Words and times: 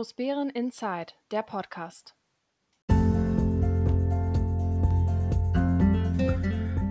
Großbären 0.00 0.48
Inside, 0.48 1.12
der 1.30 1.42
Podcast. 1.42 2.14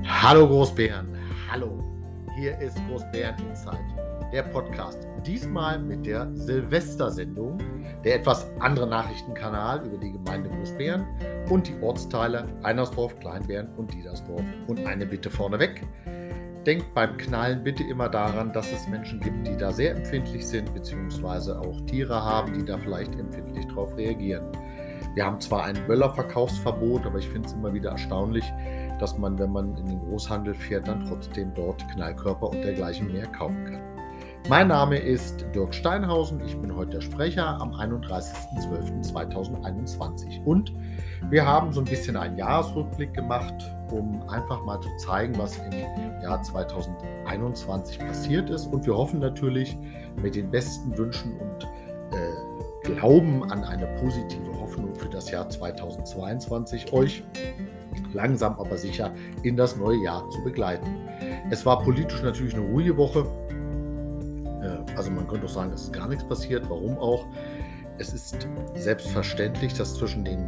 Hallo 0.06 0.48
Großbären, 0.48 1.18
hallo. 1.50 1.84
Hier 2.38 2.56
ist 2.60 2.78
Großbären 2.88 3.36
Inside, 3.48 4.30
der 4.32 4.44
Podcast. 4.44 5.08
Diesmal 5.26 5.80
mit 5.80 6.06
der 6.06 6.30
Silvestersendung, 6.36 7.58
der 8.04 8.18
etwas 8.18 8.52
andere 8.60 8.86
Nachrichtenkanal 8.86 9.88
über 9.88 9.98
die 9.98 10.12
Gemeinde 10.12 10.48
Großbären 10.52 11.04
und 11.50 11.68
die 11.68 11.82
Ortsteile 11.82 12.46
Einersdorf, 12.62 13.20
Kleinbären 13.20 13.74
und 13.76 13.92
Diedersdorf. 13.92 14.44
Und 14.68 14.86
eine 14.86 15.08
Bitte 15.08 15.32
vorneweg. 15.32 15.82
Denkt 16.66 16.94
beim 16.94 17.16
Knallen 17.18 17.64
bitte 17.64 17.84
immer 17.84 18.10
daran, 18.10 18.52
dass 18.52 18.70
es 18.72 18.88
Menschen 18.88 19.22
gibt, 19.22 19.48
die 19.48 19.56
da 19.56 19.72
sehr 19.72 19.96
empfindlich 19.96 20.46
sind, 20.46 20.74
beziehungsweise 20.74 21.58
auch 21.58 21.80
Tiere 21.86 22.22
haben, 22.22 22.54
die 22.54 22.66
da 22.66 22.78
vielleicht 22.78 23.16
empfindlich 23.16 23.66
darauf 23.68 23.96
reagieren. 23.96 24.44
Wir 25.16 25.26
haben 25.26 25.40
zwar 25.40 25.64
ein 25.64 25.78
Böllerverkaufsverbot, 25.88 27.06
aber 27.06 27.20
ich 27.20 27.30
finde 27.30 27.48
es 27.48 27.54
immer 27.54 27.74
wieder 27.74 27.92
erstaunlich, 27.92 28.44
dass 29.00 29.18
man, 29.18 29.40
wenn 29.40 29.52
man 29.52 29.78
in 29.78 29.86
den 29.86 30.02
Großhandel 30.02 30.54
fährt, 30.54 30.86
dann 30.88 31.06
trotzdem 31.06 31.54
dort 31.56 31.88
Knallkörper 31.94 32.50
und 32.50 32.62
dergleichen 32.62 33.10
mehr 33.12 33.28
kaufen 33.28 33.66
kann. 33.66 33.82
Mein 34.50 34.68
Name 34.68 34.98
ist 34.98 35.46
Dirk 35.56 35.74
Steinhausen, 35.74 36.42
ich 36.46 36.58
bin 36.58 36.76
heute 36.76 36.92
der 36.92 37.02
Sprecher 37.02 37.62
am 37.62 37.72
31.12.2021 37.72 40.44
und 40.44 40.74
wir 41.30 41.46
haben 41.46 41.72
so 41.72 41.82
ein 41.82 41.86
bisschen 41.86 42.16
einen 42.16 42.38
Jahresrückblick 42.38 43.14
gemacht, 43.14 43.54
um 43.92 44.22
einfach 44.30 44.64
mal 44.64 44.80
zu 44.80 44.90
zeigen, 44.98 45.38
was 45.38 45.58
im 45.58 46.22
Jahr 46.22 46.42
2021 46.42 48.00
passiert 48.00 48.50
ist 48.50 48.68
und 48.68 48.86
wir 48.86 48.96
hoffen 48.96 49.20
natürlich 49.20 49.78
mit 50.22 50.36
den 50.36 50.50
besten 50.50 50.98
Wünschen 50.98 51.38
und 51.38 51.64
äh, 51.64 52.50
Glauben 52.84 53.44
an 53.52 53.64
eine 53.64 53.86
positive 54.02 54.60
Hoffnung 54.60 54.96
für 54.96 55.10
das 55.10 55.30
Jahr 55.30 55.50
2022 55.50 56.92
euch 56.94 57.24
langsam 58.14 58.54
aber 58.60 58.78
sicher 58.78 59.14
in 59.44 59.58
das 59.58 59.76
neue 59.76 60.02
Jahr 60.04 60.28
zu 60.30 60.44
begleiten. 60.44 60.88
Es 61.50 61.66
war 61.66 61.84
politisch 61.84 62.22
natürlich 62.24 62.56
eine 62.56 62.66
ruhige 62.66 62.98
Woche. 62.98 63.26
Äh, 64.62 64.96
also 64.96 65.12
man 65.12 65.28
könnte 65.28 65.46
auch 65.46 65.52
sagen, 65.52 65.72
es 65.74 65.84
ist 65.84 65.94
gar 65.94 66.08
nichts 66.08 66.24
passiert. 66.24 66.70
Warum 66.70 66.98
auch? 66.98 67.26
Es 67.98 68.14
ist 68.14 68.48
selbstverständlich, 68.76 69.74
dass 69.74 69.96
zwischen 69.96 70.24
den 70.24 70.48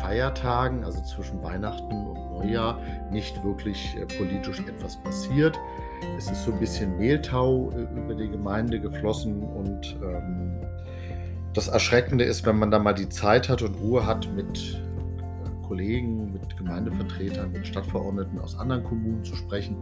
Feiertagen, 0.00 0.84
also 0.84 1.02
zwischen 1.02 1.42
Weihnachten 1.42 1.92
und 1.92 2.32
Neujahr, 2.32 2.78
nicht 3.10 3.42
wirklich 3.44 3.96
äh, 3.96 4.06
politisch 4.16 4.60
etwas 4.60 4.96
passiert. 5.02 5.58
Es 6.16 6.30
ist 6.30 6.44
so 6.44 6.52
ein 6.52 6.60
bisschen 6.60 6.96
Mehltau 6.96 7.70
äh, 7.72 7.82
über 7.98 8.14
die 8.14 8.28
Gemeinde 8.28 8.80
geflossen 8.80 9.42
und 9.42 9.96
ähm, 10.02 10.60
das 11.54 11.68
Erschreckende 11.68 12.24
ist, 12.24 12.46
wenn 12.46 12.58
man 12.58 12.70
da 12.70 12.78
mal 12.78 12.92
die 12.92 13.08
Zeit 13.08 13.48
hat 13.48 13.62
und 13.62 13.74
Ruhe 13.80 14.06
hat, 14.06 14.28
mit 14.34 14.80
Kollegen, 15.68 16.32
mit 16.32 16.56
Gemeindevertretern, 16.56 17.52
mit 17.52 17.66
Stadtverordneten 17.66 18.38
aus 18.40 18.58
anderen 18.58 18.82
Kommunen 18.84 19.22
zu 19.22 19.36
sprechen, 19.36 19.76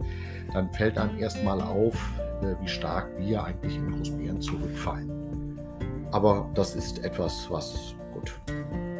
dann 0.53 0.71
fällt 0.73 0.97
einem 0.97 1.17
erstmal 1.17 1.61
auf, 1.61 1.95
äh, 2.41 2.55
wie 2.61 2.67
stark 2.67 3.09
wir 3.17 3.43
eigentlich 3.43 3.77
in 3.77 3.91
Großbären 3.91 4.41
zurückfallen. 4.41 5.57
Aber 6.11 6.49
das 6.53 6.75
ist 6.75 7.03
etwas, 7.03 7.47
was 7.49 7.95
gut. 8.13 8.39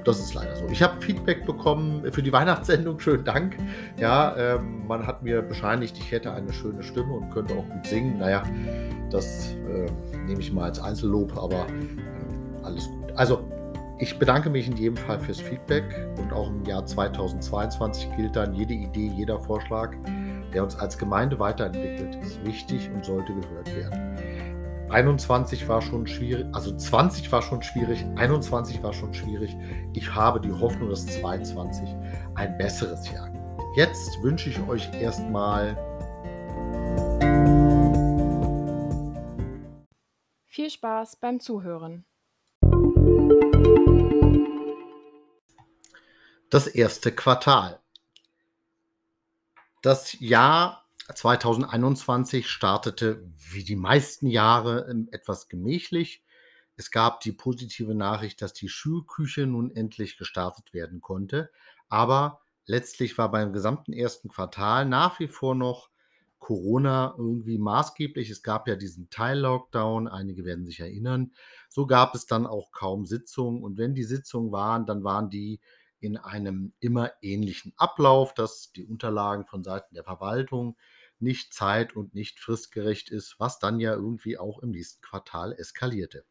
Das 0.07 0.21
ist 0.21 0.33
leider 0.33 0.55
so. 0.55 0.65
Ich 0.71 0.81
habe 0.81 1.01
Feedback 1.01 1.45
bekommen 1.45 2.01
für 2.13 2.23
die 2.23 2.31
Weihnachtssendung. 2.39 2.97
Schönen 2.97 3.25
Dank. 3.25 3.57
Ja, 3.99 4.35
ähm, 4.37 4.87
man 4.87 5.05
hat 5.05 5.21
mir 5.21 5.41
bescheinigt, 5.41 5.97
ich 5.97 6.13
hätte 6.13 6.31
eine 6.31 6.53
schöne 6.53 6.81
Stimme 6.81 7.11
und 7.11 7.29
könnte 7.29 7.53
auch 7.53 7.67
gut 7.67 7.85
singen. 7.85 8.17
Naja, 8.17 8.41
das 9.11 9.51
äh, 9.69 9.91
nehme 10.25 10.39
ich 10.39 10.53
mal 10.53 10.63
als 10.63 10.79
Einzellob, 10.79 11.37
aber 11.37 11.67
äh, 11.67 12.63
alles 12.63 12.87
gut. 12.87 13.11
Also, 13.15 13.43
ich 13.99 14.17
bedanke 14.17 14.49
mich 14.49 14.67
in 14.67 14.77
jedem 14.77 14.95
Fall 14.95 15.19
fürs 15.19 15.41
Feedback 15.41 15.83
und 16.17 16.31
auch 16.31 16.49
im 16.51 16.63
Jahr 16.63 16.85
2022 16.85 18.09
gilt 18.15 18.33
dann, 18.35 18.53
jede 18.53 18.75
Idee, 18.75 19.11
jeder 19.13 19.41
Vorschlag, 19.41 19.93
der 20.53 20.63
uns 20.63 20.77
als 20.77 20.97
Gemeinde 20.97 21.37
weiterentwickelt, 21.37 22.15
ist 22.23 22.45
wichtig 22.45 22.89
und 22.95 23.03
sollte 23.03 23.33
gehört 23.33 23.75
werden. 23.75 24.16
21 24.89 25.67
war 25.67 25.81
schon 25.81 26.07
schwierig, 26.07 26.45
also 26.53 26.75
20 26.75 27.31
war 27.31 27.41
schon 27.41 27.61
schwierig, 27.61 28.05
21 28.15 28.81
war 28.83 28.93
schon 28.93 29.13
schwierig. 29.13 29.55
Ich 29.93 30.13
habe 30.13 30.39
die 30.39 30.51
Hoffnung, 30.51 30.89
dass 30.89 31.05
22 31.05 31.89
ein 32.35 32.57
besseres 32.57 33.11
Jahr 33.11 33.29
gibt. 33.29 33.43
Jetzt 33.75 34.21
wünsche 34.23 34.49
ich 34.49 34.59
euch 34.67 34.91
erstmal 34.93 35.75
viel 40.45 40.69
Spaß 40.69 41.17
beim 41.17 41.39
Zuhören. 41.39 42.05
das 46.49 46.67
erste 46.67 47.11
Quartal. 47.11 47.79
Das 49.81 50.19
Jahr 50.19 50.86
2021 51.13 52.49
startete 52.49 53.23
wie 53.51 53.63
die 53.63 53.75
meisten 53.75 54.27
Jahre 54.27 54.87
ähm, 54.89 55.07
etwas 55.11 55.47
gemächlich. 55.47 56.23
Es 56.75 56.91
gab 56.91 57.21
die 57.21 57.31
positive 57.31 57.95
Nachricht, 57.95 58.41
dass 58.41 58.53
die 58.53 58.69
Schulküche 58.69 59.47
nun 59.47 59.71
endlich 59.71 60.17
gestartet 60.17 60.73
werden 60.73 61.01
konnte. 61.01 61.49
Aber 61.89 62.41
letztlich 62.65 63.17
war 63.17 63.31
beim 63.31 63.53
gesamten 63.53 63.93
ersten 63.93 64.29
Quartal 64.29 64.85
nach 64.85 65.19
wie 65.19 65.27
vor 65.27 65.55
noch 65.55 65.89
Corona 66.39 67.15
irgendwie 67.17 67.57
maßgeblich. 67.57 68.29
Es 68.29 68.43
gab 68.43 68.67
ja 68.67 68.75
diesen 68.75 69.09
Teil-Lockdown, 69.09 70.07
einige 70.07 70.45
werden 70.45 70.65
sich 70.65 70.79
erinnern. 70.79 71.31
So 71.69 71.87
gab 71.87 72.13
es 72.15 72.27
dann 72.27 72.45
auch 72.45 72.71
kaum 72.71 73.05
Sitzungen. 73.05 73.63
Und 73.63 73.77
wenn 73.77 73.95
die 73.95 74.03
Sitzungen 74.03 74.51
waren, 74.51 74.85
dann 74.85 75.03
waren 75.03 75.29
die 75.29 75.59
in 75.99 76.17
einem 76.17 76.73
immer 76.79 77.11
ähnlichen 77.21 77.73
Ablauf, 77.75 78.33
dass 78.33 78.71
die 78.71 78.85
Unterlagen 78.85 79.45
von 79.45 79.63
Seiten 79.63 79.95
der 79.95 80.03
Verwaltung 80.03 80.77
nicht 81.21 81.53
zeit- 81.53 81.95
und 81.95 82.13
nicht 82.13 82.39
fristgerecht 82.39 83.09
ist, 83.09 83.35
was 83.39 83.59
dann 83.59 83.79
ja 83.79 83.93
irgendwie 83.93 84.37
auch 84.37 84.59
im 84.59 84.71
nächsten 84.71 85.01
Quartal 85.01 85.53
eskalierte. 85.53 86.25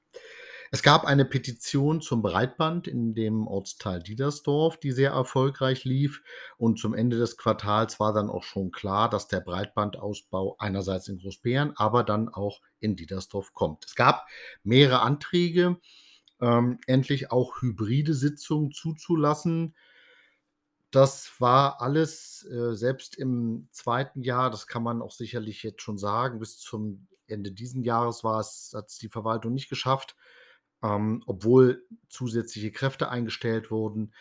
Es 0.73 0.83
gab 0.83 1.05
eine 1.05 1.25
Petition 1.25 2.01
zum 2.01 2.23
Breitband 2.23 2.89
in 2.89 3.15
dem 3.15 3.47
Ortsteil 3.47 4.03
Diedersdorf, 4.03 4.79
die 4.79 4.91
sehr 4.91 5.13
erfolgreich 5.13 5.85
lief. 5.85 6.23
Und 6.57 6.79
zum 6.79 6.93
Ende 6.93 7.19
des 7.19 7.37
Quartals 7.37 8.01
war 8.01 8.13
dann 8.13 8.29
auch 8.29 8.43
schon 8.43 8.73
klar, 8.73 9.09
dass 9.09 9.29
der 9.29 9.41
Breitbandausbau 9.41 10.57
einerseits 10.59 11.09
in 11.09 11.19
Großbären, 11.19 11.73
aber 11.77 12.03
dann 12.03 12.29
auch 12.29 12.61
in 12.81 12.97
Diedersdorf 12.97 13.53
kommt. 13.53 13.85
Es 13.87 13.95
gab 13.95 14.27
mehrere 14.65 15.03
Anträge 15.03 15.79
ähm, 16.41 16.79
endlich 16.87 17.31
auch 17.31 17.63
hybride 17.63 18.15
Sitzungen 18.15 18.73
zuzulassen. 18.73 19.75
Das 20.91 21.41
war 21.41 21.81
alles, 21.81 22.47
äh, 22.51 22.75
selbst 22.75 23.17
im 23.17 23.69
zweiten 23.73 24.23
Jahr, 24.23 24.51
das 24.51 24.67
kann 24.67 24.83
man 24.83 25.03
auch 25.03 25.11
sicherlich 25.13 25.63
jetzt 25.63 25.83
schon 25.83 25.99
sagen, 25.99 26.39
bis 26.39 26.59
zum 26.59 27.09
Ende 27.27 27.53
diesen 27.53 27.83
Jahres 27.83 28.25
war 28.25 28.41
es, 28.41 28.73
hat 28.75 28.89
es 28.89 28.99
die 28.99 29.09
Verwaltung 29.09 29.53
nicht 29.53 29.69
geschafft, 29.69 30.17
ähm, 30.83 31.23
obwohl 31.27 31.85
zusätzliche 32.09 32.71
Kräfte 32.73 33.09
eingestellt 33.11 33.71
wurden, 33.71 34.15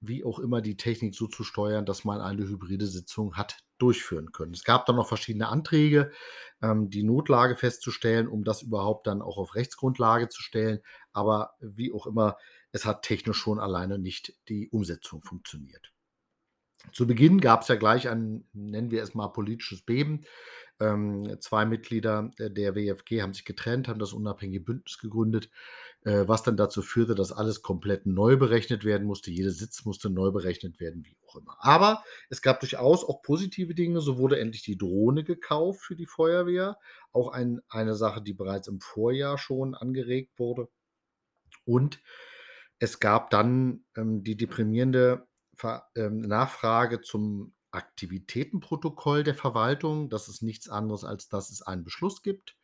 wie 0.00 0.24
auch 0.24 0.38
immer 0.38 0.60
die 0.62 0.76
Technik 0.76 1.14
so 1.14 1.26
zu 1.26 1.44
steuern, 1.44 1.86
dass 1.86 2.04
man 2.04 2.20
eine 2.20 2.44
hybride 2.48 2.86
Sitzung 2.86 3.36
hat 3.36 3.58
durchführen 3.78 4.32
können. 4.32 4.54
Es 4.54 4.64
gab 4.64 4.86
dann 4.86 4.96
noch 4.96 5.08
verschiedene 5.08 5.48
Anträge, 5.48 6.12
ähm, 6.62 6.90
die 6.90 7.02
Notlage 7.02 7.56
festzustellen, 7.56 8.28
um 8.28 8.44
das 8.44 8.62
überhaupt 8.62 9.06
dann 9.06 9.22
auch 9.22 9.36
auf 9.38 9.54
Rechtsgrundlage 9.54 10.28
zu 10.28 10.42
stellen. 10.42 10.80
Aber 11.12 11.54
wie 11.60 11.92
auch 11.92 12.06
immer, 12.06 12.36
es 12.72 12.84
hat 12.84 13.02
technisch 13.02 13.38
schon 13.38 13.58
alleine 13.58 13.98
nicht 13.98 14.34
die 14.48 14.68
Umsetzung 14.70 15.22
funktioniert. 15.22 15.92
Zu 16.92 17.06
Beginn 17.06 17.40
gab 17.40 17.62
es 17.62 17.68
ja 17.68 17.76
gleich 17.76 18.08
ein, 18.08 18.44
nennen 18.52 18.90
wir 18.90 19.02
es 19.02 19.14
mal, 19.14 19.28
politisches 19.28 19.82
Beben. 19.82 20.24
Ähm, 20.78 21.38
zwei 21.40 21.64
Mitglieder 21.64 22.30
der 22.38 22.74
WFG 22.74 23.22
haben 23.22 23.32
sich 23.32 23.46
getrennt, 23.46 23.88
haben 23.88 23.98
das 23.98 24.12
unabhängige 24.12 24.60
Bündnis 24.60 24.98
gegründet, 24.98 25.48
äh, 26.04 26.28
was 26.28 26.42
dann 26.42 26.58
dazu 26.58 26.82
führte, 26.82 27.14
dass 27.14 27.32
alles 27.32 27.62
komplett 27.62 28.04
neu 28.04 28.36
berechnet 28.36 28.84
werden 28.84 29.06
musste. 29.06 29.30
Jeder 29.30 29.50
Sitz 29.50 29.86
musste 29.86 30.10
neu 30.10 30.30
berechnet 30.32 30.78
werden, 30.78 31.06
wie 31.06 31.16
auch 31.26 31.36
immer. 31.36 31.56
Aber 31.60 32.04
es 32.28 32.42
gab 32.42 32.60
durchaus 32.60 33.04
auch 33.04 33.22
positive 33.22 33.74
Dinge. 33.74 34.02
So 34.02 34.18
wurde 34.18 34.38
endlich 34.38 34.62
die 34.64 34.76
Drohne 34.76 35.24
gekauft 35.24 35.80
für 35.80 35.96
die 35.96 36.06
Feuerwehr. 36.06 36.78
Auch 37.10 37.28
ein, 37.28 37.62
eine 37.68 37.94
Sache, 37.94 38.20
die 38.20 38.34
bereits 38.34 38.68
im 38.68 38.80
Vorjahr 38.80 39.38
schon 39.38 39.74
angeregt 39.74 40.38
wurde. 40.38 40.68
Und 41.64 42.00
es 42.78 43.00
gab 43.00 43.30
dann 43.30 43.84
ähm, 43.96 44.22
die 44.22 44.36
deprimierende 44.36 45.26
Ver 45.56 45.88
ähm, 45.94 46.20
Nachfrage 46.20 47.00
zum 47.00 47.54
Aktivitätenprotokoll 47.70 49.24
der 49.24 49.34
Verwaltung. 49.34 50.08
Das 50.08 50.28
ist 50.28 50.42
nichts 50.42 50.68
anderes, 50.68 51.04
als 51.04 51.28
dass 51.28 51.50
es 51.50 51.62
einen 51.62 51.84
Beschluss 51.84 52.22
gibt 52.22 52.56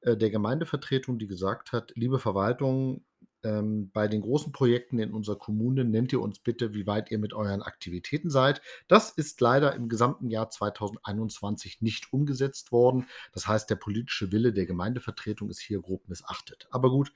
äh, 0.00 0.16
der 0.16 0.30
Gemeindevertretung, 0.30 1.18
die 1.18 1.26
gesagt 1.26 1.72
hat, 1.72 1.92
liebe 1.94 2.18
Verwaltung, 2.18 3.04
ähm, 3.46 3.90
bei 3.92 4.08
den 4.08 4.22
großen 4.22 4.52
Projekten 4.52 4.98
in 4.98 5.12
unserer 5.12 5.36
Kommune 5.36 5.84
nennt 5.84 6.12
ihr 6.12 6.20
uns 6.20 6.38
bitte, 6.38 6.74
wie 6.74 6.86
weit 6.86 7.10
ihr 7.10 7.18
mit 7.18 7.32
euren 7.32 7.62
Aktivitäten 7.62 8.30
seid. 8.30 8.60
Das 8.88 9.10
ist 9.10 9.40
leider 9.40 9.74
im 9.74 9.88
gesamten 9.88 10.30
Jahr 10.30 10.50
2021 10.50 11.80
nicht 11.80 12.12
umgesetzt 12.12 12.72
worden. 12.72 13.06
Das 13.32 13.46
heißt, 13.46 13.70
der 13.70 13.76
politische 13.76 14.32
Wille 14.32 14.52
der 14.52 14.66
Gemeindevertretung 14.66 15.50
ist 15.50 15.60
hier 15.60 15.80
grob 15.80 16.08
missachtet. 16.08 16.66
Aber 16.70 16.90
gut, 16.90 17.12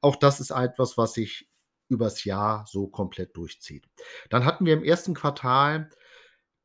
auch 0.00 0.16
das 0.16 0.40
ist 0.40 0.50
etwas, 0.50 0.96
was 0.96 1.14
sich 1.14 1.48
übers 1.88 2.24
Jahr 2.24 2.64
so 2.68 2.88
komplett 2.88 3.36
durchzieht. 3.36 3.86
Dann 4.30 4.44
hatten 4.44 4.64
wir 4.66 4.74
im 4.74 4.84
ersten 4.84 5.14
Quartal 5.14 5.90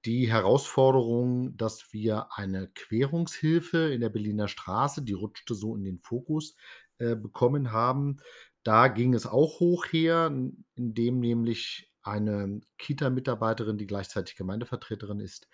die 0.05 0.31
Herausforderung, 0.31 1.57
dass 1.57 1.91
wir 1.91 2.27
eine 2.33 2.69
Querungshilfe 2.69 3.91
in 3.91 4.01
der 4.01 4.09
Berliner 4.09 4.47
Straße, 4.47 5.01
die 5.03 5.13
rutschte 5.13 5.55
so 5.55 5.75
in 5.75 5.83
den 5.83 5.99
Fokus, 5.99 6.55
äh, 6.99 7.15
bekommen 7.15 7.71
haben. 7.71 8.17
Da 8.63 8.87
ging 8.87 9.13
es 9.13 9.25
auch 9.25 9.59
hoch 9.59 9.85
her, 9.85 10.33
indem 10.75 11.19
nämlich 11.19 11.91
eine 12.01 12.61
Kita-Mitarbeiterin, 12.77 13.77
die 13.77 13.87
gleichzeitig 13.87 14.35
Gemeindevertreterin 14.35 15.19
ist, 15.19 15.47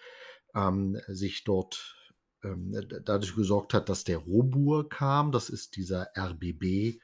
ähm, 0.53 0.99
sich 1.07 1.43
dort 1.43 1.95
ähm, 2.43 2.73
dadurch 3.03 3.35
gesorgt 3.35 3.73
hat, 3.73 3.89
dass 3.89 4.03
der 4.03 4.17
Robur 4.17 4.89
kam. 4.89 5.31
Das 5.31 5.49
ist 5.49 5.75
dieser 5.75 6.09
RBB, 6.15 6.99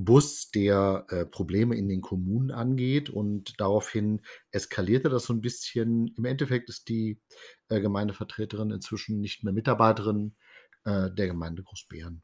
Bus, 0.00 0.52
der 0.52 1.06
äh, 1.08 1.26
Probleme 1.26 1.76
in 1.76 1.88
den 1.88 2.00
Kommunen 2.00 2.52
angeht. 2.52 3.10
Und 3.10 3.60
daraufhin 3.60 4.20
eskalierte 4.52 5.08
das 5.08 5.24
so 5.24 5.32
ein 5.32 5.40
bisschen. 5.40 6.14
Im 6.16 6.24
Endeffekt 6.24 6.68
ist 6.68 6.88
die 6.88 7.20
äh, 7.68 7.80
Gemeindevertreterin 7.80 8.70
inzwischen 8.70 9.20
nicht 9.20 9.42
mehr 9.42 9.52
Mitarbeiterin 9.52 10.36
äh, 10.84 11.10
der 11.10 11.26
Gemeinde 11.26 11.64
Großbären, 11.64 12.22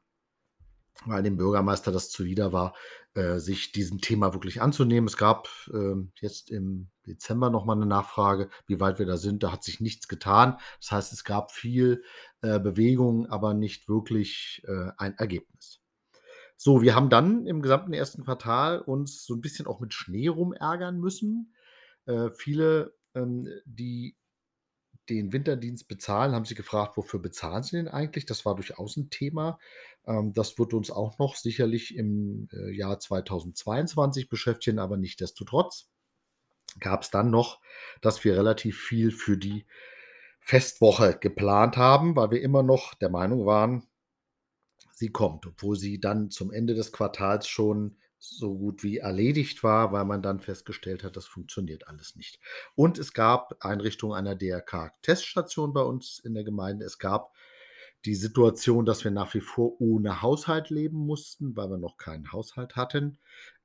weil 1.05 1.25
dem 1.25 1.37
Bürgermeister 1.37 1.91
das 1.91 2.11
zuwider 2.11 2.53
war, 2.53 2.77
äh, 3.15 3.39
sich 3.39 3.73
diesem 3.73 4.01
Thema 4.01 4.33
wirklich 4.33 4.63
anzunehmen. 4.63 5.09
Es 5.09 5.17
gab 5.17 5.49
ähm, 5.73 6.13
jetzt 6.21 6.53
im 6.53 6.91
Dezember 7.09 7.51
nochmal 7.51 7.75
eine 7.77 7.87
Nachfrage, 7.87 8.51
wie 8.69 8.79
weit 8.79 9.01
wir 9.01 9.07
da 9.07 9.17
sind. 9.17 9.43
Da 9.43 9.51
hat 9.51 9.65
sich 9.65 9.81
nichts 9.81 10.07
getan. 10.07 10.59
Das 10.81 10.93
heißt, 10.93 11.13
es 11.13 11.25
gab 11.25 11.51
viel 11.51 12.05
äh, 12.41 12.61
Bewegung, 12.61 13.27
aber 13.27 13.53
nicht 13.53 13.89
wirklich 13.89 14.63
äh, 14.69 14.93
ein 14.97 15.19
Ergebnis. 15.19 15.84
So, 16.57 16.83
wir 16.83 16.95
haben 16.95 17.11
dann 17.11 17.47
im 17.47 17.63
gesamten 17.63 17.93
ersten 17.93 18.25
Quartal 18.25 18.81
uns 18.81 19.25
so 19.25 19.35
ein 19.35 19.41
bisschen 19.41 19.67
auch 19.67 19.81
mit 19.81 19.93
Schnee 19.93 20.29
rumärgern 20.29 20.99
müssen. 20.99 21.55
Äh, 22.07 22.31
viele, 22.31 22.95
ähm, 23.15 23.49
die 23.65 24.17
den 25.11 25.33
Winterdienst 25.33 25.89
bezahlen, 25.89 26.33
haben 26.35 26.45
sich 26.47 26.57
gefragt: 26.57 26.97
„Wofür 26.97 27.21
bezahlen 27.21 27.63
sie 27.63 27.77
denn 27.77 27.89
eigentlich?“ 27.89 28.27
Das 28.27 28.45
war 28.47 28.55
durchaus 28.57 28.97
ein 28.97 29.11
Thema. 29.11 29.59
Ähm, 30.07 30.33
das 30.35 30.59
wird 30.59 30.75
uns 30.75 30.91
auch 30.91 31.19
noch 31.19 31.37
sicherlich 31.37 31.97
im, 31.97 32.49
äh, 32.53 32.73
Jahr 32.73 32.99
2022 33.01 34.29
beschäftigen, 34.29 34.79
aber 34.79 34.97
nichtsdestotrotz 34.97 35.89
gab 36.81 37.03
es 37.03 37.11
dann 37.11 37.31
noch, 37.31 37.61
dass 38.03 38.25
wir 38.25 38.37
relativ 38.37 38.81
viel 38.81 39.11
für 39.13 39.39
die 39.39 39.67
Festwoche 40.41 41.19
geplant 41.21 41.77
haben, 41.77 42.17
weil 42.17 42.31
wir 42.33 42.43
immer 42.43 42.63
noch 42.63 42.95
der 42.95 43.11
Meinung 43.11 43.47
waren 43.47 43.87
sie 45.05 45.13
kommt, 45.13 45.47
obwohl 45.47 45.77
sie 45.77 46.01
dann 46.01 46.31
zum 46.31 46.51
Ende 46.51 46.75
des 46.75 46.91
Quartals 46.91 47.47
schon 47.47 47.97
so 48.19 48.57
gut 48.57 48.83
wie 48.83 48.99
erledigt 48.99 49.63
war, 49.63 49.93
weil 49.93 50.07
man 50.07 50.23
dann 50.23 50.41
festgestellt 50.41 51.05
hat, 51.05 51.15
das 51.15 51.27
funktioniert 51.27 51.89
alles 51.89 52.17
nicht. 52.17 52.41
Und 52.75 52.99
es 52.99 53.13
gab 53.13 53.63
Einrichtung 53.63 54.15
einer 54.15 54.35
DRK-Teststation 54.35 55.75
bei 55.75 55.83
uns 55.83 56.21
in 56.21 56.33
der 56.33 56.43
Gemeinde. 56.43 56.87
Es 56.87 56.99
gab 56.99 57.35
die 58.07 58.15
Situation, 58.15 58.87
dass 58.87 59.05
wir 59.05 59.11
nach 59.11 59.35
wie 59.35 59.43
vor 59.43 59.79
ohne 59.79 60.23
Haushalt 60.23 60.71
leben 60.71 60.97
mussten, 60.97 61.55
weil 61.55 61.69
wir 61.69 61.79
noch 61.79 61.99
keinen 61.99 62.33
Haushalt 62.33 62.77
hatten. 62.77 63.19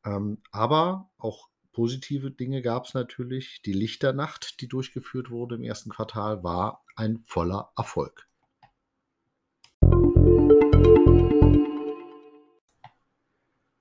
Ähm, 0.03 0.41
aber 0.51 1.09
auch 1.17 1.47
positive 1.71 2.31
Dinge 2.31 2.61
gab 2.61 2.85
es 2.85 2.93
natürlich. 2.93 3.61
Die 3.63 3.73
Lichternacht, 3.73 4.59
die 4.59 4.67
durchgeführt 4.67 5.31
wurde 5.31 5.55
im 5.55 5.63
ersten 5.63 5.89
Quartal, 5.89 6.43
war 6.43 6.83
ein 6.97 7.23
voller 7.23 7.71
Erfolg. 7.77 8.28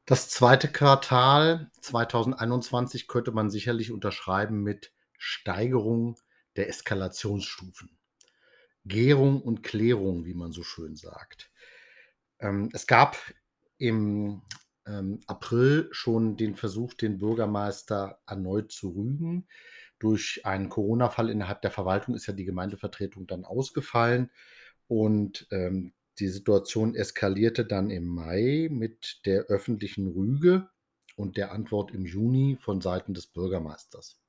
Das 0.08 0.30
zweite 0.30 0.68
Quartal 0.68 1.70
2021 1.82 3.08
könnte 3.08 3.30
man 3.30 3.50
sicherlich 3.50 3.92
unterschreiben 3.92 4.62
mit 4.62 4.90
Steigerung 5.18 6.16
der 6.56 6.70
Eskalationsstufen. 6.70 7.90
Gärung 8.86 9.42
und 9.42 9.62
Klärung, 9.62 10.24
wie 10.24 10.32
man 10.32 10.50
so 10.50 10.62
schön 10.62 10.96
sagt. 10.96 11.50
Ähm, 12.38 12.70
es 12.72 12.86
gab 12.86 13.18
im 13.76 14.40
ähm, 14.86 15.20
April 15.26 15.90
schon 15.90 16.38
den 16.38 16.56
Versuch, 16.56 16.94
den 16.94 17.18
Bürgermeister 17.18 18.18
erneut 18.26 18.72
zu 18.72 18.88
rügen. 18.92 19.46
Durch 19.98 20.40
einen 20.46 20.70
Corona-Fall 20.70 21.28
innerhalb 21.28 21.60
der 21.60 21.70
Verwaltung 21.70 22.14
ist 22.14 22.26
ja 22.26 22.32
die 22.32 22.46
Gemeindevertretung 22.46 23.26
dann 23.26 23.44
ausgefallen. 23.44 24.30
Und 24.86 25.46
ähm, 25.50 25.92
die 26.20 26.28
Situation 26.28 26.94
eskalierte 26.94 27.64
dann 27.64 27.90
im 27.90 28.06
Mai 28.06 28.68
mit 28.70 29.20
der 29.24 29.44
öffentlichen 29.44 30.08
Rüge 30.08 30.68
und 31.16 31.36
der 31.36 31.52
Antwort 31.52 31.92
im 31.92 32.06
Juni 32.06 32.56
von 32.60 32.80
Seiten 32.80 33.14
des 33.14 33.26
Bürgermeisters. 33.26 34.20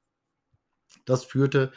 Das 1.06 1.24
führte 1.24 1.72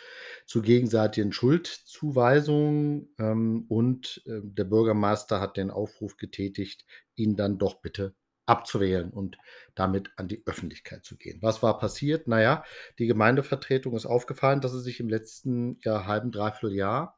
zu 0.46 0.62
gegenseitigen 0.62 1.32
Schuldzuweisungen 1.32 3.14
ähm, 3.18 3.66
und 3.68 4.22
äh, 4.26 4.40
der 4.42 4.64
Bürgermeister 4.64 5.40
hat 5.40 5.56
den 5.56 5.70
Aufruf 5.70 6.16
getätigt, 6.16 6.86
ihn 7.14 7.36
dann 7.36 7.58
doch 7.58 7.80
bitte 7.82 8.14
abzuwählen 8.46 9.10
und 9.10 9.38
damit 9.74 10.10
an 10.16 10.28
die 10.28 10.42
Öffentlichkeit 10.46 11.04
zu 11.04 11.16
gehen. 11.16 11.38
Was 11.42 11.62
war 11.62 11.78
passiert? 11.78 12.26
Naja, 12.26 12.64
die 12.98 13.06
Gemeindevertretung 13.06 13.94
ist 13.94 14.06
aufgefallen, 14.06 14.60
dass 14.60 14.72
sie 14.72 14.80
sich 14.80 14.98
im 14.98 15.08
letzten 15.08 15.78
Jahr, 15.80 16.06
halben, 16.06 16.32
dreiviertel 16.32 16.74
Jahr 16.76 17.16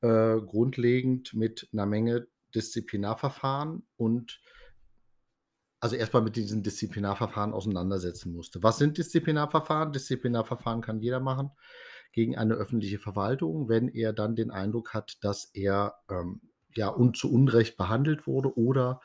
äh, 0.00 0.40
grundlegend 0.40 1.34
mit 1.34 1.68
einer 1.72 1.86
Menge 1.86 2.28
Disziplinarverfahren 2.54 3.86
und 3.96 4.40
also 5.80 5.96
erstmal 5.96 6.22
mit 6.22 6.36
diesen 6.36 6.62
Disziplinarverfahren 6.62 7.52
auseinandersetzen 7.52 8.32
musste. 8.32 8.62
Was 8.62 8.78
sind 8.78 8.98
Disziplinarverfahren? 8.98 9.92
Disziplinarverfahren 9.92 10.80
kann 10.80 11.00
jeder 11.00 11.20
machen 11.20 11.50
gegen 12.12 12.36
eine 12.36 12.54
öffentliche 12.54 12.98
Verwaltung, 12.98 13.68
wenn 13.68 13.88
er 13.88 14.12
dann 14.12 14.34
den 14.34 14.50
Eindruck 14.50 14.94
hat, 14.94 15.18
dass 15.22 15.50
er 15.54 15.94
ähm, 16.10 16.40
ja 16.74 16.88
un 16.88 17.14
zu 17.14 17.32
Unrecht 17.32 17.76
behandelt 17.76 18.26
wurde 18.26 18.56
oder 18.58 19.00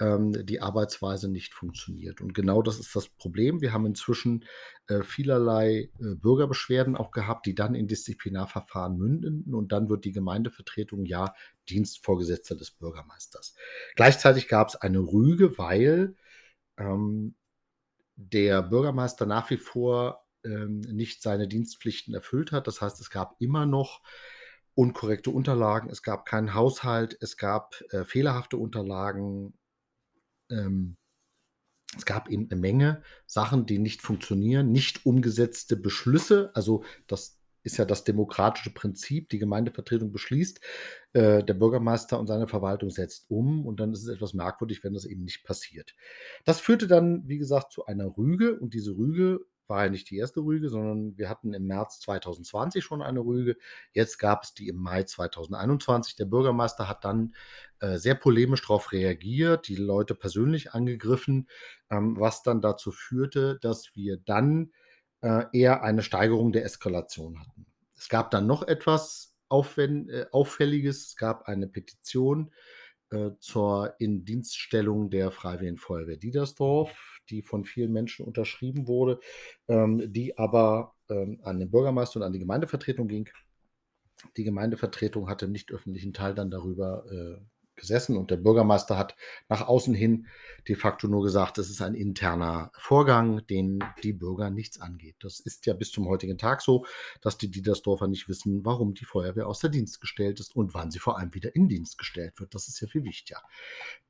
ähm, 0.00 0.46
die 0.46 0.60
Arbeitsweise 0.60 1.28
nicht 1.28 1.54
funktioniert. 1.54 2.20
Und 2.20 2.34
genau 2.34 2.62
das 2.62 2.78
ist 2.78 2.94
das 2.94 3.08
Problem. 3.08 3.60
Wir 3.60 3.72
haben 3.72 3.86
inzwischen 3.86 4.44
äh, 4.86 5.02
vielerlei 5.02 5.90
äh, 6.00 6.14
Bürgerbeschwerden 6.14 6.96
auch 6.96 7.10
gehabt, 7.10 7.46
die 7.46 7.54
dann 7.54 7.74
in 7.74 7.88
Disziplinarverfahren 7.88 8.96
münden 8.96 9.54
und 9.54 9.72
dann 9.72 9.88
wird 9.88 10.04
die 10.04 10.12
Gemeindevertretung 10.12 11.04
ja 11.04 11.34
Dienstvorgesetzter 11.68 12.56
des 12.56 12.70
Bürgermeisters. 12.70 13.54
Gleichzeitig 13.96 14.48
gab 14.48 14.68
es 14.68 14.76
eine 14.76 15.00
Rüge, 15.00 15.58
weil 15.58 16.14
ähm, 16.76 17.34
der 18.16 18.62
Bürgermeister 18.62 19.26
nach 19.26 19.50
wie 19.50 19.56
vor 19.56 20.24
ähm, 20.44 20.80
nicht 20.80 21.22
seine 21.22 21.48
Dienstpflichten 21.48 22.14
erfüllt 22.14 22.52
hat. 22.52 22.66
Das 22.66 22.80
heißt, 22.80 23.00
es 23.00 23.10
gab 23.10 23.36
immer 23.40 23.66
noch 23.66 24.00
unkorrekte 24.74 25.30
Unterlagen, 25.30 25.90
es 25.90 26.02
gab 26.04 26.24
keinen 26.24 26.54
Haushalt, 26.54 27.16
es 27.20 27.36
gab 27.36 27.82
äh, 27.90 28.04
fehlerhafte 28.04 28.56
Unterlagen, 28.56 29.58
ähm, 30.50 30.96
es 31.96 32.04
gab 32.04 32.28
eben 32.28 32.48
eine 32.50 32.60
Menge 32.60 33.02
Sachen, 33.26 33.66
die 33.66 33.78
nicht 33.78 34.02
funktionieren, 34.02 34.72
nicht 34.72 35.06
umgesetzte 35.06 35.76
Beschlüsse. 35.76 36.50
Also 36.54 36.84
das 37.06 37.38
ist 37.62 37.78
ja 37.78 37.84
das 37.84 38.04
demokratische 38.04 38.70
Prinzip. 38.70 39.30
Die 39.30 39.38
Gemeindevertretung 39.38 40.12
beschließt, 40.12 40.60
äh, 41.14 41.42
der 41.42 41.54
Bürgermeister 41.54 42.18
und 42.18 42.26
seine 42.26 42.46
Verwaltung 42.46 42.90
setzt 42.90 43.30
um 43.30 43.66
und 43.66 43.80
dann 43.80 43.92
ist 43.92 44.02
es 44.02 44.08
etwas 44.08 44.34
merkwürdig, 44.34 44.84
wenn 44.84 44.94
das 44.94 45.06
eben 45.06 45.24
nicht 45.24 45.44
passiert. 45.44 45.94
Das 46.44 46.60
führte 46.60 46.86
dann, 46.86 47.26
wie 47.26 47.38
gesagt, 47.38 47.72
zu 47.72 47.86
einer 47.86 48.16
Rüge 48.16 48.58
und 48.58 48.74
diese 48.74 48.96
Rüge 48.96 49.40
war 49.68 49.84
ja 49.84 49.90
nicht 49.90 50.10
die 50.10 50.16
erste 50.16 50.40
Rüge, 50.40 50.68
sondern 50.68 51.16
wir 51.18 51.28
hatten 51.28 51.52
im 51.54 51.66
März 51.66 52.00
2020 52.00 52.84
schon 52.84 53.02
eine 53.02 53.20
Rüge. 53.20 53.56
Jetzt 53.92 54.18
gab 54.18 54.44
es 54.44 54.54
die 54.54 54.68
im 54.68 54.76
Mai 54.76 55.02
2021. 55.02 56.16
Der 56.16 56.24
Bürgermeister 56.24 56.88
hat 56.88 57.04
dann 57.04 57.34
äh, 57.80 57.98
sehr 57.98 58.14
polemisch 58.14 58.62
darauf 58.62 58.92
reagiert, 58.92 59.68
die 59.68 59.76
Leute 59.76 60.14
persönlich 60.14 60.72
angegriffen, 60.72 61.48
ähm, 61.90 62.18
was 62.18 62.42
dann 62.42 62.60
dazu 62.60 62.92
führte, 62.92 63.58
dass 63.60 63.94
wir 63.94 64.16
dann 64.16 64.72
äh, 65.20 65.44
eher 65.52 65.82
eine 65.82 66.02
Steigerung 66.02 66.52
der 66.52 66.64
Eskalation 66.64 67.40
hatten. 67.40 67.66
Es 67.96 68.08
gab 68.08 68.30
dann 68.30 68.46
noch 68.46 68.62
etwas 68.66 69.36
Aufwend 69.48 70.10
äh, 70.10 70.26
Auffälliges. 70.30 71.08
Es 71.08 71.16
gab 71.16 71.48
eine 71.48 71.66
Petition 71.66 72.52
äh, 73.10 73.30
zur 73.40 73.94
Indienststellung 73.98 75.10
der 75.10 75.30
Freiwilligen 75.30 75.78
Feuerwehr 75.78 76.16
Diedersdorf 76.16 77.17
die 77.30 77.42
von 77.42 77.64
vielen 77.64 77.92
Menschen 77.92 78.26
unterschrieben 78.26 78.86
wurde, 78.86 79.20
ähm, 79.68 80.12
die 80.12 80.36
aber 80.38 80.94
ähm, 81.08 81.40
an 81.42 81.58
den 81.58 81.70
Bürgermeister 81.70 82.20
und 82.20 82.26
an 82.26 82.32
die 82.32 82.38
Gemeindevertretung 82.38 83.08
ging. 83.08 83.28
Die 84.36 84.44
Gemeindevertretung 84.44 85.28
hatte 85.28 85.46
im 85.46 85.52
nicht 85.52 85.70
öffentlichen 85.70 86.12
Teil 86.12 86.34
dann 86.34 86.50
darüber 86.50 87.04
äh, 87.10 87.40
gesessen 87.78 88.16
und 88.16 88.30
der 88.30 88.36
Bürgermeister 88.36 88.98
hat 88.98 89.16
nach 89.48 89.66
außen 89.66 89.94
hin 89.94 90.26
de 90.68 90.76
facto 90.76 91.08
nur 91.08 91.22
gesagt, 91.22 91.58
es 91.58 91.70
ist 91.70 91.80
ein 91.80 91.94
interner 91.94 92.70
Vorgang, 92.76 93.46
den 93.46 93.82
die 94.02 94.12
Bürger 94.12 94.50
nichts 94.50 94.80
angeht. 94.80 95.16
Das 95.20 95.40
ist 95.40 95.64
ja 95.66 95.72
bis 95.72 95.90
zum 95.90 96.06
heutigen 96.08 96.36
Tag 96.36 96.60
so, 96.60 96.84
dass 97.22 97.38
die 97.38 97.50
Diedersdorfer 97.50 98.06
nicht 98.06 98.28
wissen, 98.28 98.64
warum 98.64 98.92
die 98.94 99.06
Feuerwehr 99.06 99.46
außer 99.46 99.70
Dienst 99.70 100.00
gestellt 100.00 100.40
ist 100.40 100.54
und 100.54 100.74
wann 100.74 100.90
sie 100.90 100.98
vor 100.98 101.18
allem 101.18 101.34
wieder 101.34 101.54
in 101.56 101.68
Dienst 101.68 101.96
gestellt 101.96 102.38
wird. 102.38 102.54
Das 102.54 102.68
ist 102.68 102.80
ja 102.80 102.86
viel 102.86 103.04
wichtiger. 103.04 103.42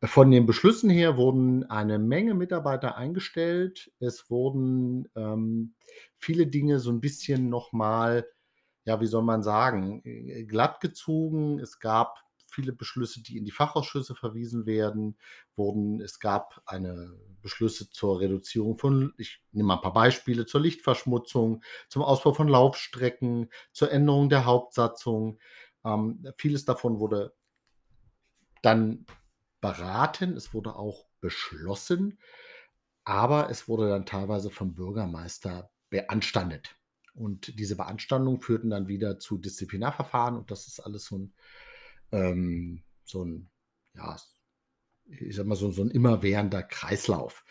Von 0.03 0.31
den 0.31 0.47
Beschlüssen 0.47 0.91
her 0.91 1.17
wurden 1.17 1.65
eine 1.65 1.99
Menge 1.99 2.35
Mitarbeiter 2.35 2.97
eingestellt. 2.97 3.93
Es 4.01 4.29
wurden 4.31 5.09
ähm, 5.15 5.75
viele 6.17 6.47
Dinge 6.47 6.81
so 6.81 6.91
ein 6.91 7.01
bisschen 7.01 7.49
nochmal, 7.49 8.27
ja, 8.85 9.01
wie 9.01 9.07
soll 9.07 9.23
man 9.23 9.43
sagen, 9.43 10.03
glatt 10.49 10.81
gezogen. 10.81 11.61
Es 11.61 11.79
gab 11.79 12.28
viele 12.51 12.73
Beschlüsse, 12.73 13.23
die 13.23 13.37
in 13.37 13.45
die 13.45 13.51
Fachausschüsse 13.51 14.15
verwiesen 14.15 14.67
werden, 14.67 15.17
wurden. 15.57 16.01
Es 16.01 16.19
gab 16.19 16.63
eine 16.67 17.15
Beschlüsse 17.43 17.91
zur 17.91 18.21
Reduzierung 18.21 18.77
von, 18.77 19.15
ich 19.17 19.43
nehme 19.53 19.69
mal 19.69 19.77
ein 19.77 19.83
paar 19.83 19.93
Beispiele, 19.93 20.47
zur 20.47 20.61
Lichtverschmutzung, 20.61 21.63
zum 21.89 22.03
Ausbau 22.03 22.33
von 22.33 22.49
Laufstrecken, 22.49 23.51
zur 23.73 23.91
Änderung 23.91 24.29
der 24.29 24.45
Hauptsatzung. 24.45 25.39
Ähm, 25.85 26.27
vieles 26.37 26.65
davon 26.65 26.99
wurde 26.99 27.35
dann 28.63 29.07
beraten, 29.61 30.37
es 30.37 30.55
wurde 30.55 30.77
auch 30.77 31.07
beschlossen, 31.21 32.19
aber 33.05 33.51
es 33.51 33.69
wurde 33.69 33.89
dann 33.89 34.07
teilweise 34.07 34.51
vom 34.51 34.75
Bürgermeister 34.75 35.71
beanstandet. 35.91 36.77
Und 37.15 37.59
diese 37.59 37.77
Beanstandungen 37.77 38.41
führten 38.41 38.71
dann 38.71 38.87
wieder 38.87 39.19
zu 39.19 39.39
Disziplinarverfahren 39.39 40.37
und 40.37 40.51
das 40.51 40.69
ist 40.69 40.81
alles 40.81 41.07
so 41.07 41.19
ein 41.19 41.35
ähm, 42.13 42.83
so 43.05 43.25
ein, 43.25 43.51
ja, 43.95 44.17
ich 45.07 45.37
sag 45.37 45.47
mal, 45.47 45.57
so, 45.57 45.71
so 45.71 45.83
ein 45.83 45.91
immerwährender 45.91 46.63
Kreislauf. 46.63 47.45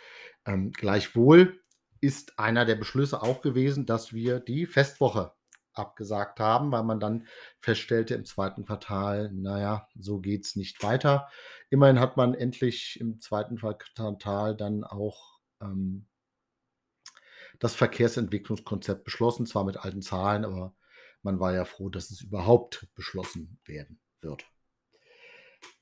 Ähm, 0.46 0.72
gleichwohl 0.72 1.62
ist 2.00 2.38
einer 2.40 2.66
der 2.66 2.76
Beschlüsse 2.76 3.22
auch 3.22 3.42
gewesen, 3.42 3.86
dass 3.86 4.14
wir 4.14 4.40
die 4.40 4.66
Festwoche 4.66 5.34
abgesagt 5.74 6.40
haben, 6.40 6.72
weil 6.72 6.84
man 6.84 7.00
dann 7.00 7.28
feststellte 7.60 8.16
im 8.16 8.26
zweiten 8.26 8.66
Quartal, 8.66 9.32
naja, 9.32 9.88
so 9.96 10.20
geht 10.20 10.46
es 10.46 10.56
nicht 10.56 10.82
weiter. 10.84 11.30
Immerhin 11.70 12.00
hat 12.00 12.18
man 12.18 12.34
endlich 12.34 13.00
im 13.00 13.20
zweiten 13.20 13.58
Quartal 13.58 14.56
dann 14.56 14.84
auch 14.84 15.40
ähm, 15.62 16.08
das 17.60 17.76
Verkehrsentwicklungskonzept 17.76 19.04
beschlossen, 19.04 19.46
zwar 19.46 19.66
mit 19.66 19.78
alten 19.78 20.02
Zahlen, 20.02 20.46
aber 20.46 20.76
man 21.24 21.40
war 21.40 21.54
ja 21.54 21.66
froh, 21.66 21.90
dass 21.90 22.12
es 22.12 22.22
überhaupt 22.22 22.88
beschlossen 22.96 23.60
werden 23.66 24.00
wird. 24.22 24.46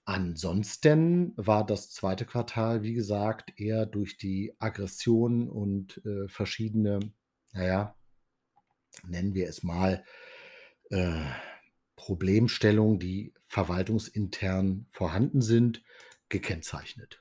Ansonsten 0.05 1.33
war 1.35 1.65
das 1.65 1.89
zweite 1.89 2.25
Quartal, 2.25 2.83
wie 2.83 2.93
gesagt, 2.93 3.59
eher 3.59 3.87
durch 3.87 4.17
die 4.17 4.53
Aggression 4.59 5.49
und 5.49 5.99
äh, 6.05 6.27
verschiedene, 6.27 6.99
naja, 7.53 7.95
nennen 9.07 9.33
wir 9.33 9.49
es 9.49 9.63
mal, 9.63 10.03
äh, 10.91 11.25
Problemstellungen, 11.95 12.99
die 12.99 13.33
verwaltungsintern 13.47 14.85
vorhanden 14.91 15.41
sind, 15.41 15.83
gekennzeichnet. 16.29 17.19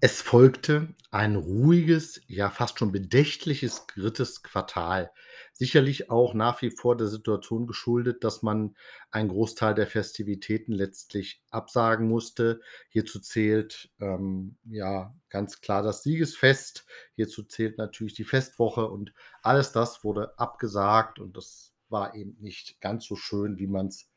Es 0.00 0.22
folgte 0.22 0.94
ein 1.10 1.34
ruhiges, 1.34 2.20
ja 2.28 2.50
fast 2.50 2.78
schon 2.78 2.92
bedächtliches 2.92 3.84
drittes 3.88 4.44
Quartal. 4.44 5.10
Sicherlich 5.52 6.08
auch 6.08 6.34
nach 6.34 6.62
wie 6.62 6.70
vor 6.70 6.96
der 6.96 7.08
Situation 7.08 7.66
geschuldet, 7.66 8.22
dass 8.22 8.42
man 8.42 8.76
einen 9.10 9.28
Großteil 9.28 9.74
der 9.74 9.88
Festivitäten 9.88 10.70
letztlich 10.70 11.42
absagen 11.50 12.06
musste. 12.06 12.60
Hierzu 12.90 13.18
zählt 13.18 13.90
ähm, 13.98 14.56
ja 14.70 15.16
ganz 15.30 15.60
klar 15.62 15.82
das 15.82 16.04
Siegesfest. 16.04 16.86
Hierzu 17.16 17.42
zählt 17.42 17.76
natürlich 17.76 18.14
die 18.14 18.24
Festwoche 18.24 18.88
und 18.88 19.12
alles 19.42 19.72
das 19.72 20.04
wurde 20.04 20.38
abgesagt 20.38 21.18
und 21.18 21.36
das 21.36 21.74
war 21.88 22.14
eben 22.14 22.36
nicht 22.38 22.80
ganz 22.80 23.04
so 23.04 23.16
schön, 23.16 23.58
wie 23.58 23.66
man 23.66 23.88
es 23.88 24.08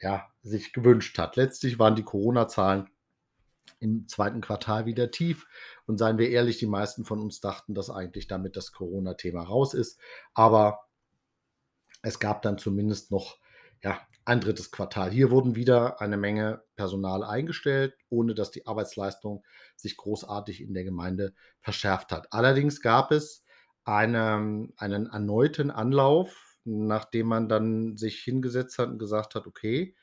ja, 0.00 0.28
sich 0.42 0.72
gewünscht 0.72 1.18
hat. 1.18 1.34
Letztlich 1.34 1.80
waren 1.80 1.96
die 1.96 2.04
Corona-Zahlen 2.04 2.90
im 3.78 4.08
zweiten 4.08 4.40
Quartal 4.40 4.86
wieder 4.86 5.10
tief. 5.10 5.46
Und 5.86 5.98
seien 5.98 6.18
wir 6.18 6.30
ehrlich, 6.30 6.58
die 6.58 6.66
meisten 6.66 7.04
von 7.04 7.20
uns 7.20 7.40
dachten, 7.40 7.74
dass 7.74 7.90
eigentlich 7.90 8.26
damit 8.26 8.56
das 8.56 8.72
Corona-Thema 8.72 9.42
raus 9.42 9.74
ist. 9.74 10.00
Aber 10.34 10.86
es 12.02 12.18
gab 12.18 12.42
dann 12.42 12.58
zumindest 12.58 13.10
noch 13.10 13.38
ja, 13.82 14.00
ein 14.24 14.40
drittes 14.40 14.70
Quartal. 14.70 15.10
Hier 15.10 15.30
wurden 15.30 15.54
wieder 15.54 16.00
eine 16.00 16.16
Menge 16.16 16.62
Personal 16.74 17.22
eingestellt, 17.22 17.94
ohne 18.08 18.34
dass 18.34 18.50
die 18.50 18.66
Arbeitsleistung 18.66 19.44
sich 19.76 19.96
großartig 19.96 20.60
in 20.60 20.74
der 20.74 20.84
Gemeinde 20.84 21.34
verschärft 21.60 22.12
hat. 22.12 22.32
Allerdings 22.32 22.80
gab 22.80 23.12
es 23.12 23.44
eine, 23.84 24.68
einen 24.76 25.06
erneuten 25.06 25.70
Anlauf, 25.70 26.58
nachdem 26.64 27.28
man 27.28 27.48
dann 27.48 27.96
sich 27.96 28.18
hingesetzt 28.18 28.78
hat 28.78 28.88
und 28.88 28.98
gesagt 28.98 29.36
hat, 29.36 29.46
okay, 29.46 29.94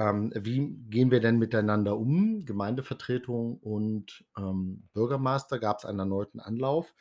ähm, 0.00 0.32
wie 0.34 0.78
gehen 0.88 1.10
wir 1.10 1.20
denn 1.20 1.38
miteinander 1.38 1.98
um? 1.98 2.46
Gemeindevertretung 2.46 3.58
und 3.58 4.24
ähm, 4.38 4.88
Bürgermeister 4.94 5.58
gab 5.58 5.78
es 5.78 5.84
einen 5.84 5.98
erneuten 5.98 6.40
Anlauf. 6.40 6.94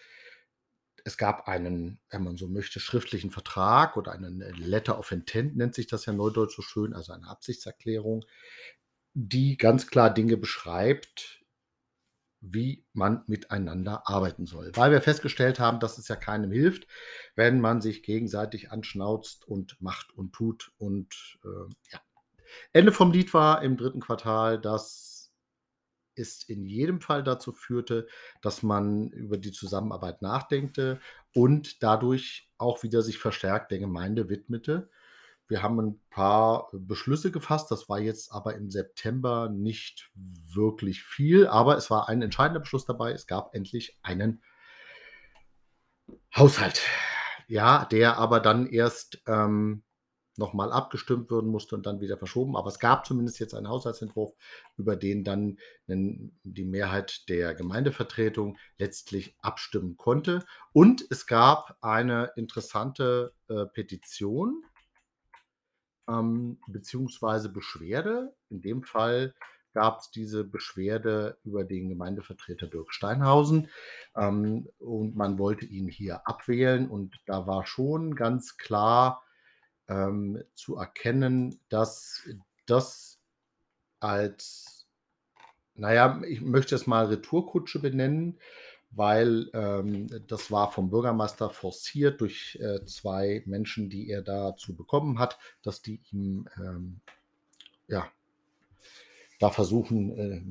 Es 1.05 1.17
gab 1.17 1.47
einen, 1.47 2.01
wenn 2.09 2.25
man 2.25 2.35
so 2.35 2.49
möchte, 2.49 2.81
schriftlichen 2.81 3.31
Vertrag 3.31 3.95
oder 3.95 4.11
einen 4.11 4.41
Letter 4.41 4.99
of 4.99 5.13
Intent, 5.13 5.55
nennt 5.55 5.75
sich 5.75 5.87
das 5.87 6.05
ja 6.07 6.13
neudeutsch 6.13 6.57
so 6.57 6.61
schön, 6.61 6.93
also 6.93 7.13
eine 7.13 7.29
Absichtserklärung, 7.29 8.25
die 9.13 9.55
ganz 9.55 9.87
klar 9.87 10.13
Dinge 10.13 10.35
beschreibt, 10.35 11.39
wie 12.41 12.85
man 12.91 13.23
miteinander 13.27 14.09
arbeiten 14.09 14.45
soll. 14.45 14.71
Weil 14.75 14.91
wir 14.91 15.01
festgestellt 15.01 15.57
haben, 15.59 15.79
dass 15.79 15.97
es 15.97 16.09
ja 16.09 16.17
keinem 16.17 16.51
hilft, 16.51 16.85
wenn 17.35 17.61
man 17.61 17.79
sich 17.79 18.03
gegenseitig 18.03 18.71
anschnauzt 18.71 19.47
und 19.47 19.81
macht 19.81 20.11
und 20.11 20.33
tut 20.33 20.73
und 20.77 21.39
äh, 21.45 21.73
ja, 21.91 22.01
Ende 22.73 22.91
vom 22.91 23.11
Lied 23.11 23.33
war 23.33 23.61
im 23.61 23.77
dritten 23.77 23.99
Quartal, 23.99 24.59
dass 24.59 25.31
es 26.15 26.43
in 26.43 26.65
jedem 26.65 27.01
Fall 27.01 27.23
dazu 27.23 27.51
führte, 27.51 28.07
dass 28.41 28.61
man 28.61 29.09
über 29.09 29.37
die 29.37 29.51
Zusammenarbeit 29.51 30.21
nachdenkte 30.21 30.99
und 31.33 31.81
dadurch 31.81 32.49
auch 32.57 32.83
wieder 32.83 33.01
sich 33.01 33.17
verstärkt 33.17 33.71
der 33.71 33.79
Gemeinde 33.79 34.29
widmete. 34.29 34.89
Wir 35.47 35.63
haben 35.63 35.79
ein 35.79 35.99
paar 36.11 36.69
Beschlüsse 36.73 37.31
gefasst, 37.31 37.71
das 37.71 37.89
war 37.89 37.99
jetzt 37.99 38.31
aber 38.31 38.53
im 38.53 38.69
September 38.69 39.49
nicht 39.49 40.11
wirklich 40.13 41.03
viel, 41.03 41.47
aber 41.47 41.75
es 41.75 41.89
war 41.89 42.07
ein 42.07 42.21
entscheidender 42.21 42.59
Beschluss 42.59 42.85
dabei. 42.85 43.13
Es 43.13 43.25
gab 43.25 43.55
endlich 43.55 43.97
einen 44.03 44.43
Haushalt. 46.35 46.81
Ja, 47.47 47.85
der 47.85 48.17
aber 48.17 48.39
dann 48.41 48.67
erst 48.67 49.23
ähm, 49.25 49.81
nochmal 50.39 50.71
abgestimmt 50.71 51.29
werden 51.29 51.51
musste 51.51 51.75
und 51.75 51.85
dann 51.85 52.01
wieder 52.01 52.17
verschoben. 52.17 52.55
Aber 52.55 52.69
es 52.69 52.79
gab 52.79 53.05
zumindest 53.05 53.39
jetzt 53.39 53.53
einen 53.53 53.69
Haushaltsentwurf, 53.69 54.33
über 54.77 54.95
den 54.95 55.23
dann 55.23 55.59
die 55.87 56.65
Mehrheit 56.65 57.29
der 57.29 57.53
Gemeindevertretung 57.53 58.57
letztlich 58.79 59.35
abstimmen 59.41 59.97
konnte. 59.97 60.43
Und 60.73 61.05
es 61.11 61.27
gab 61.27 61.77
eine 61.81 62.31
interessante 62.35 63.33
äh, 63.47 63.65
Petition 63.67 64.63
ähm, 66.09 66.57
beziehungsweise 66.67 67.49
Beschwerde. 67.49 68.33
In 68.49 68.61
dem 68.61 68.83
Fall 68.83 69.35
gab 69.73 69.99
es 69.99 70.11
diese 70.11 70.43
Beschwerde 70.43 71.37
über 71.43 71.63
den 71.63 71.89
Gemeindevertreter 71.89 72.67
Dirk 72.67 72.93
Steinhausen 72.93 73.69
ähm, 74.15 74.67
und 74.79 75.15
man 75.15 75.37
wollte 75.37 75.65
ihn 75.65 75.87
hier 75.87 76.27
abwählen 76.27 76.89
und 76.89 77.19
da 77.25 77.45
war 77.45 77.65
schon 77.65 78.15
ganz 78.15 78.57
klar, 78.57 79.21
ähm, 79.89 80.41
zu 80.53 80.77
erkennen, 80.77 81.59
dass 81.67 82.23
das 82.65 83.19
als, 83.99 84.87
naja, 85.75 86.21
ich 86.27 86.41
möchte 86.41 86.75
es 86.75 86.87
mal 86.87 87.07
Retourkutsche 87.07 87.79
benennen, 87.79 88.39
weil 88.91 89.49
ähm, 89.53 90.07
das 90.27 90.51
war 90.51 90.71
vom 90.71 90.89
Bürgermeister 90.89 91.49
forciert 91.49 92.21
durch 92.21 92.57
äh, 92.61 92.85
zwei 92.85 93.43
Menschen, 93.45 93.89
die 93.89 94.09
er 94.09 94.21
dazu 94.21 94.75
bekommen 94.75 95.19
hat, 95.19 95.37
dass 95.61 95.81
die 95.81 96.01
ihm 96.11 96.47
ähm, 96.57 97.01
ja, 97.87 98.09
da 99.39 99.49
versuchen, 99.49 100.17
äh, 100.17 100.41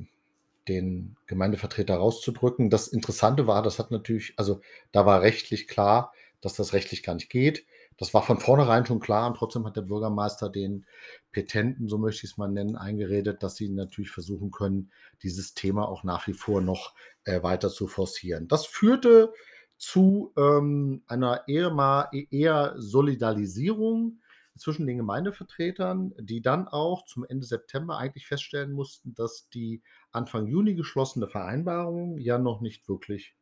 den 0.67 1.17
Gemeindevertreter 1.25 1.95
rauszudrücken. 1.95 2.69
Das 2.69 2.87
Interessante 2.87 3.47
war, 3.47 3.63
das 3.63 3.79
hat 3.79 3.91
natürlich, 3.91 4.33
also 4.37 4.61
da 4.91 5.05
war 5.05 5.21
rechtlich 5.21 5.67
klar, 5.67 6.13
dass 6.41 6.53
das 6.53 6.73
rechtlich 6.73 7.03
gar 7.03 7.15
nicht 7.15 7.29
geht. 7.29 7.65
Das 7.97 8.13
war 8.13 8.23
von 8.23 8.39
vornherein 8.39 8.85
schon 8.85 9.01
klar 9.01 9.27
und 9.27 9.35
trotzdem 9.35 9.65
hat 9.65 9.75
der 9.75 9.81
Bürgermeister 9.81 10.49
den 10.49 10.85
Petenten, 11.31 11.89
so 11.89 11.97
möchte 11.97 12.25
ich 12.25 12.31
es 12.31 12.37
mal 12.37 12.47
nennen, 12.47 12.77
eingeredet, 12.77 13.43
dass 13.43 13.55
sie 13.55 13.69
natürlich 13.69 14.11
versuchen 14.11 14.51
können, 14.51 14.91
dieses 15.21 15.53
Thema 15.53 15.87
auch 15.87 16.03
nach 16.03 16.25
wie 16.27 16.33
vor 16.33 16.61
noch 16.61 16.93
äh, 17.25 17.43
weiter 17.43 17.69
zu 17.69 17.87
forcieren. 17.87 18.47
Das 18.47 18.65
führte 18.65 19.33
zu 19.77 20.33
ähm, 20.37 21.03
einer 21.07 21.47
eher, 21.47 21.71
mal, 21.71 22.09
eher 22.11 22.75
Solidarisierung 22.77 24.21
zwischen 24.59 24.85
den 24.85 24.97
Gemeindevertretern, 24.97 26.13
die 26.19 26.41
dann 26.41 26.67
auch 26.67 27.05
zum 27.05 27.25
Ende 27.25 27.45
September 27.45 27.97
eigentlich 27.97 28.27
feststellen 28.27 28.73
mussten, 28.73 29.13
dass 29.15 29.49
die 29.49 29.81
Anfang 30.11 30.47
Juni 30.47 30.75
geschlossene 30.75 31.27
Vereinbarung 31.27 32.17
ja 32.17 32.37
noch 32.37 32.61
nicht 32.61 32.87
wirklich 32.89 33.35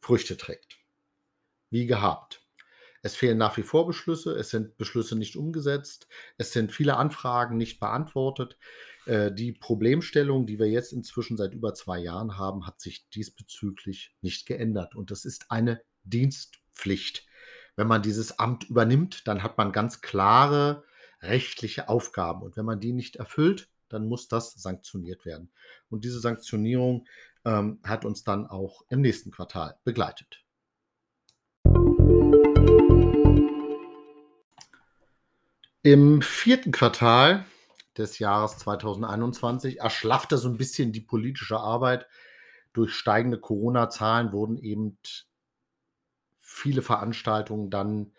Früchte 0.00 0.36
trägt. 0.36 0.78
Wie 1.70 1.86
gehabt. 1.86 2.47
Es 3.08 3.16
fehlen 3.16 3.38
nach 3.38 3.56
wie 3.56 3.62
vor 3.62 3.86
Beschlüsse, 3.86 4.34
es 4.34 4.50
sind 4.50 4.76
Beschlüsse 4.76 5.16
nicht 5.16 5.34
umgesetzt, 5.34 6.08
es 6.36 6.52
sind 6.52 6.72
viele 6.72 6.98
Anfragen 6.98 7.56
nicht 7.56 7.80
beantwortet. 7.80 8.58
Äh, 9.06 9.32
die 9.32 9.52
Problemstellung, 9.52 10.44
die 10.44 10.58
wir 10.58 10.68
jetzt 10.68 10.92
inzwischen 10.92 11.38
seit 11.38 11.54
über 11.54 11.72
zwei 11.72 11.98
Jahren 12.00 12.36
haben, 12.36 12.66
hat 12.66 12.82
sich 12.82 13.08
diesbezüglich 13.08 14.14
nicht 14.20 14.44
geändert. 14.44 14.94
Und 14.94 15.10
das 15.10 15.24
ist 15.24 15.50
eine 15.50 15.80
Dienstpflicht. 16.04 17.26
Wenn 17.76 17.86
man 17.86 18.02
dieses 18.02 18.38
Amt 18.38 18.68
übernimmt, 18.68 19.26
dann 19.26 19.42
hat 19.42 19.56
man 19.56 19.72
ganz 19.72 20.02
klare 20.02 20.84
rechtliche 21.22 21.88
Aufgaben. 21.88 22.42
Und 22.42 22.58
wenn 22.58 22.66
man 22.66 22.78
die 22.78 22.92
nicht 22.92 23.16
erfüllt, 23.16 23.70
dann 23.88 24.06
muss 24.06 24.28
das 24.28 24.52
sanktioniert 24.52 25.24
werden. 25.24 25.50
Und 25.88 26.04
diese 26.04 26.20
Sanktionierung 26.20 27.06
ähm, 27.46 27.80
hat 27.84 28.04
uns 28.04 28.22
dann 28.22 28.46
auch 28.46 28.82
im 28.90 29.00
nächsten 29.00 29.30
Quartal 29.30 29.78
begleitet. 29.82 30.44
Im 35.90 36.20
vierten 36.20 36.70
Quartal 36.70 37.46
des 37.96 38.18
Jahres 38.18 38.58
2021 38.58 39.80
erschlaffte 39.80 40.36
so 40.36 40.46
ein 40.46 40.58
bisschen 40.58 40.92
die 40.92 41.00
politische 41.00 41.56
Arbeit. 41.56 42.06
Durch 42.74 42.92
steigende 42.92 43.40
Corona-Zahlen 43.40 44.30
wurden 44.30 44.58
eben 44.58 44.98
viele 46.36 46.82
Veranstaltungen 46.82 47.70
dann 47.70 48.12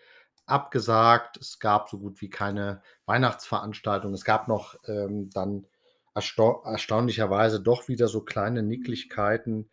abgesagt. 0.47 1.38
Es 1.38 1.59
gab 1.59 1.91
so 1.91 1.99
gut 1.99 2.21
wie 2.21 2.31
keine 2.31 2.81
Weihnachtsveranstaltungen. 3.05 4.15
Es 4.15 4.25
gab 4.25 4.47
noch 4.47 4.73
ähm, 4.88 5.29
dann 5.29 5.67
ersta 6.15 6.63
erstaunlicherweise 6.65 7.61
doch 7.61 7.88
wieder 7.88 8.07
so 8.07 8.21
kleine 8.21 8.63
Nicklichkeiten. 8.63 9.69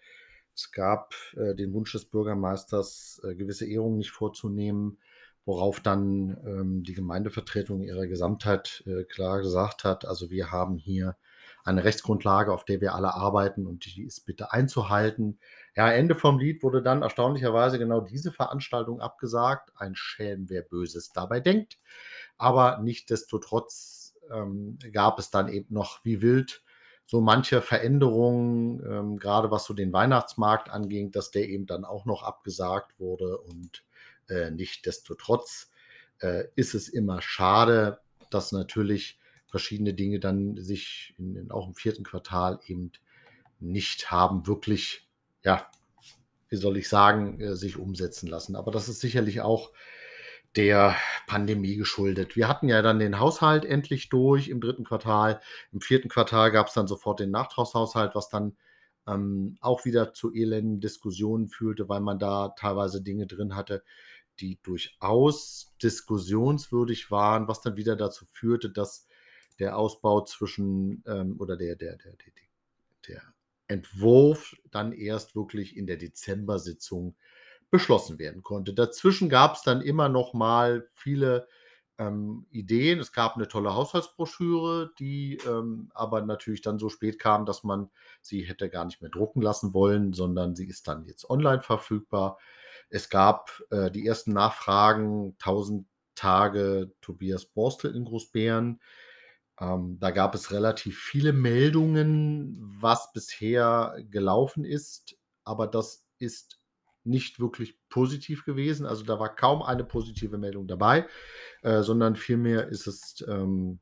Es 0.54 0.70
gab 0.70 1.14
äh, 1.34 1.54
den 1.54 1.72
Wunsch 1.72 1.92
des 1.92 2.04
Bürgermeisters, 2.04 3.22
äh, 3.24 3.34
gewisse 3.36 3.64
Ehrungen 3.64 3.96
nicht 3.96 4.10
vorzunehmen, 4.10 4.98
worauf 5.46 5.80
dann 5.80 6.36
ähm, 6.44 6.82
die 6.82 6.92
Gemeindevertretung 6.92 7.80
in 7.80 7.88
ihrer 7.88 8.06
Gesamtheit 8.06 8.84
äh, 8.86 9.04
klar 9.04 9.40
gesagt 9.40 9.84
hat, 9.84 10.04
also 10.04 10.28
wir 10.28 10.50
haben 10.50 10.76
hier 10.76 11.16
eine 11.64 11.84
Rechtsgrundlage, 11.84 12.52
auf 12.52 12.64
der 12.64 12.80
wir 12.80 12.94
alle 12.94 13.14
arbeiten 13.14 13.66
und 13.66 13.96
die 13.96 14.04
ist 14.04 14.26
bitte 14.26 14.52
einzuhalten. 14.52 15.38
Ja, 15.74 15.90
Ende 15.90 16.14
vom 16.14 16.38
Lied 16.38 16.62
wurde 16.62 16.82
dann 16.82 17.02
erstaunlicherweise 17.02 17.78
genau 17.78 18.00
diese 18.00 18.30
Veranstaltung 18.30 19.00
abgesagt. 19.00 19.72
Ein 19.76 19.96
Schelm, 19.96 20.48
wer 20.48 20.62
Böses 20.62 21.12
dabei 21.12 21.40
denkt. 21.40 21.78
Aber 22.38 22.78
nichtdestotrotz 22.78 24.14
ähm, 24.32 24.78
gab 24.92 25.18
es 25.18 25.30
dann 25.30 25.48
eben 25.48 25.74
noch 25.74 26.04
wie 26.04 26.22
wild 26.22 26.62
so 27.04 27.20
manche 27.20 27.62
Veränderungen, 27.62 28.82
ähm, 28.84 29.18
gerade 29.18 29.50
was 29.50 29.64
so 29.64 29.74
den 29.74 29.92
Weihnachtsmarkt 29.92 30.70
anging, 30.70 31.12
dass 31.12 31.30
der 31.30 31.48
eben 31.48 31.66
dann 31.66 31.84
auch 31.84 32.04
noch 32.04 32.24
abgesagt 32.24 32.98
wurde. 32.98 33.38
Und 33.38 33.84
äh, 34.28 34.50
nichtdestotrotz 34.50 35.70
äh, 36.20 36.44
ist 36.54 36.74
es 36.74 36.88
immer 36.88 37.22
schade, 37.22 38.00
dass 38.30 38.52
natürlich 38.52 39.18
verschiedene 39.46 39.94
Dinge 39.94 40.20
dann 40.20 40.56
sich 40.56 41.14
in, 41.18 41.36
in, 41.36 41.50
auch 41.50 41.68
im 41.68 41.74
vierten 41.74 42.04
Quartal 42.04 42.60
eben 42.66 42.92
nicht 43.60 44.10
haben 44.10 44.46
wirklich, 44.46 45.08
ja, 45.42 45.66
wie 46.48 46.56
soll 46.56 46.76
ich 46.76 46.88
sagen, 46.88 47.40
äh, 47.40 47.56
sich 47.56 47.76
umsetzen 47.76 48.28
lassen. 48.28 48.56
Aber 48.56 48.70
das 48.70 48.88
ist 48.88 49.00
sicherlich 49.00 49.40
auch 49.40 49.72
der 50.56 50.96
Pandemie 51.26 51.76
geschuldet. 51.76 52.34
Wir 52.34 52.48
hatten 52.48 52.68
ja 52.68 52.80
dann 52.80 52.98
den 52.98 53.18
Haushalt 53.18 53.64
endlich 53.64 54.08
durch 54.08 54.48
im 54.48 54.60
dritten 54.60 54.84
Quartal. 54.84 55.40
Im 55.72 55.80
vierten 55.80 56.08
Quartal 56.08 56.50
gab 56.50 56.68
es 56.68 56.74
dann 56.74 56.88
sofort 56.88 57.20
den 57.20 57.30
Nachtragshaushalt, 57.30 58.14
was 58.14 58.28
dann 58.30 58.56
ähm, 59.06 59.58
auch 59.60 59.84
wieder 59.84 60.14
zu 60.14 60.32
elenden 60.32 60.80
Diskussionen 60.80 61.48
führte, 61.48 61.88
weil 61.88 62.00
man 62.00 62.18
da 62.18 62.54
teilweise 62.58 63.02
Dinge 63.02 63.26
drin 63.26 63.54
hatte, 63.54 63.82
die 64.40 64.58
durchaus 64.62 65.74
diskussionswürdig 65.82 67.10
waren, 67.10 67.48
was 67.48 67.60
dann 67.60 67.76
wieder 67.76 67.96
dazu 67.96 68.24
führte, 68.26 68.70
dass 68.70 69.06
der 69.58 69.78
Ausbau 69.78 70.24
zwischen 70.24 71.02
ähm, 71.06 71.36
oder 71.38 71.56
der, 71.56 71.76
der, 71.76 71.96
der, 71.96 72.12
der, 72.12 72.32
der 73.08 73.22
Entwurf 73.68 74.56
dann 74.70 74.92
erst 74.92 75.34
wirklich 75.34 75.76
in 75.76 75.86
der 75.86 75.96
Dezember-Sitzung 75.96 77.16
beschlossen 77.70 78.18
werden 78.18 78.42
konnte. 78.42 78.74
Dazwischen 78.74 79.28
gab 79.28 79.56
es 79.56 79.62
dann 79.62 79.80
immer 79.80 80.08
noch 80.08 80.34
mal 80.34 80.88
viele 80.92 81.48
ähm, 81.98 82.46
Ideen. 82.50 83.00
Es 83.00 83.12
gab 83.12 83.36
eine 83.36 83.48
tolle 83.48 83.74
Haushaltsbroschüre, 83.74 84.92
die 84.98 85.38
ähm, 85.46 85.90
aber 85.94 86.22
natürlich 86.22 86.62
dann 86.62 86.78
so 86.78 86.88
spät 86.88 87.18
kam, 87.18 87.46
dass 87.46 87.64
man 87.64 87.90
sie 88.22 88.42
hätte 88.42 88.68
gar 88.68 88.84
nicht 88.84 89.00
mehr 89.00 89.10
drucken 89.10 89.42
lassen 89.42 89.74
wollen, 89.74 90.12
sondern 90.12 90.54
sie 90.54 90.68
ist 90.68 90.86
dann 90.86 91.06
jetzt 91.06 91.28
online 91.28 91.62
verfügbar. 91.62 92.38
Es 92.88 93.08
gab 93.08 93.62
äh, 93.70 93.90
die 93.90 94.06
ersten 94.06 94.32
Nachfragen, 94.32 95.36
1000 95.40 95.86
Tage 96.14 96.92
Tobias 97.00 97.44
Borstel 97.44 97.94
in 97.94 98.04
Großbären. 98.04 98.80
Ähm, 99.60 99.98
da 100.00 100.10
gab 100.10 100.34
es 100.34 100.50
relativ 100.50 100.98
viele 100.98 101.32
Meldungen, 101.32 102.56
was 102.80 103.12
bisher 103.12 103.96
gelaufen 104.10 104.64
ist, 104.64 105.16
aber 105.44 105.66
das 105.66 106.06
ist 106.18 106.60
nicht 107.04 107.38
wirklich 107.38 107.78
positiv 107.88 108.44
gewesen. 108.44 108.84
Also 108.84 109.04
da 109.04 109.18
war 109.18 109.34
kaum 109.34 109.62
eine 109.62 109.84
positive 109.84 110.38
Meldung 110.38 110.66
dabei, 110.66 111.06
äh, 111.62 111.82
sondern 111.82 112.16
vielmehr 112.16 112.68
ist 112.68 112.86
es 112.86 113.24
ähm, 113.28 113.78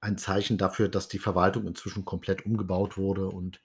ein 0.00 0.18
Zeichen 0.18 0.58
dafür, 0.58 0.88
dass 0.88 1.08
die 1.08 1.18
Verwaltung 1.18 1.66
inzwischen 1.66 2.04
komplett 2.04 2.44
umgebaut 2.44 2.96
wurde 2.96 3.28
und 3.28 3.62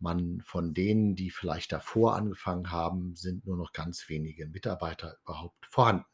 man 0.00 0.40
von 0.42 0.74
denen, 0.74 1.14
die 1.14 1.30
vielleicht 1.30 1.72
davor 1.72 2.16
angefangen 2.16 2.70
haben, 2.70 3.14
sind 3.16 3.46
nur 3.46 3.56
noch 3.56 3.72
ganz 3.72 4.08
wenige 4.08 4.46
Mitarbeiter 4.46 5.16
überhaupt 5.24 5.66
vorhanden. 5.66 6.04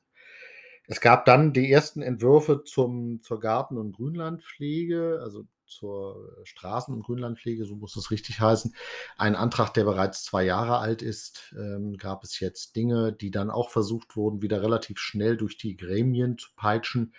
Es 0.88 1.00
gab 1.00 1.24
dann 1.24 1.52
die 1.52 1.70
ersten 1.70 2.00
Entwürfe 2.00 2.62
zum, 2.64 3.20
zur 3.20 3.40
Garten- 3.40 3.76
und 3.76 3.92
Grünlandpflege, 3.92 5.20
also 5.22 5.44
zur 5.66 6.44
Straßen- 6.44 6.92
und 6.92 7.02
Grünlandpflege, 7.02 7.64
so 7.64 7.74
muss 7.74 7.96
es 7.96 8.12
richtig 8.12 8.40
heißen. 8.40 8.74
Ein 9.18 9.34
Antrag, 9.34 9.74
der 9.74 9.84
bereits 9.84 10.22
zwei 10.24 10.44
Jahre 10.44 10.78
alt 10.78 11.02
ist, 11.02 11.54
ähm, 11.58 11.96
gab 11.96 12.22
es 12.22 12.38
jetzt 12.38 12.76
Dinge, 12.76 13.12
die 13.12 13.32
dann 13.32 13.50
auch 13.50 13.70
versucht 13.70 14.16
wurden, 14.16 14.42
wieder 14.42 14.62
relativ 14.62 14.98
schnell 14.98 15.36
durch 15.36 15.58
die 15.58 15.76
Gremien 15.76 16.38
zu 16.38 16.50
peitschen, 16.54 17.14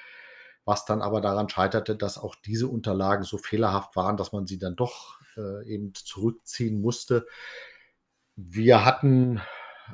was 0.64 0.86
dann 0.86 1.02
aber 1.02 1.20
daran 1.20 1.50
scheiterte, 1.50 1.96
dass 1.96 2.18
auch 2.18 2.36
diese 2.36 2.68
Unterlagen 2.68 3.24
so 3.24 3.38
fehlerhaft 3.38 3.96
waren, 3.96 4.18
dass 4.18 4.32
man 4.32 4.48
sie 4.48 4.58
dann 4.58 4.76
doch 4.76 5.17
äh, 5.38 5.66
eben 5.66 5.94
zurückziehen 5.94 6.82
musste. 6.82 7.28
Wir 8.36 8.86
hatten 8.86 9.42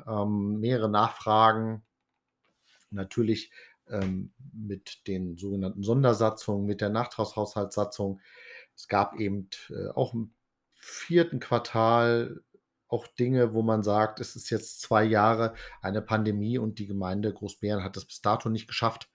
ähm, 0.06 0.60
mehrere 0.60 0.88
Nachfragen 0.88 1.82
natürlich 2.90 3.52
ähm, 3.88 4.32
mit 4.52 5.06
den 5.06 5.36
sogenannten 5.36 5.82
Sondersatzungen, 5.82 6.66
mit 6.66 6.80
der 6.80 6.90
Nachtragshaushaltssatzung. 6.90 8.20
Es 8.74 8.88
gab 8.88 9.18
eben 9.20 9.48
äh, 9.70 9.88
auch 9.88 10.14
im 10.14 10.34
vierten 10.74 11.40
Quartal 11.40 12.42
auch 12.88 13.06
Dinge, 13.06 13.54
wo 13.54 13.62
man 13.62 13.82
sagt, 13.82 14.20
es 14.20 14.36
ist 14.36 14.50
jetzt 14.50 14.80
zwei 14.80 15.04
Jahre 15.04 15.54
eine 15.80 16.02
Pandemie 16.02 16.58
und 16.58 16.78
die 16.78 16.86
Gemeinde 16.86 17.32
Großbären 17.32 17.82
hat 17.82 17.96
es 17.96 18.04
bis 18.04 18.20
dato 18.20 18.48
nicht 18.48 18.68
geschafft, 18.68 19.10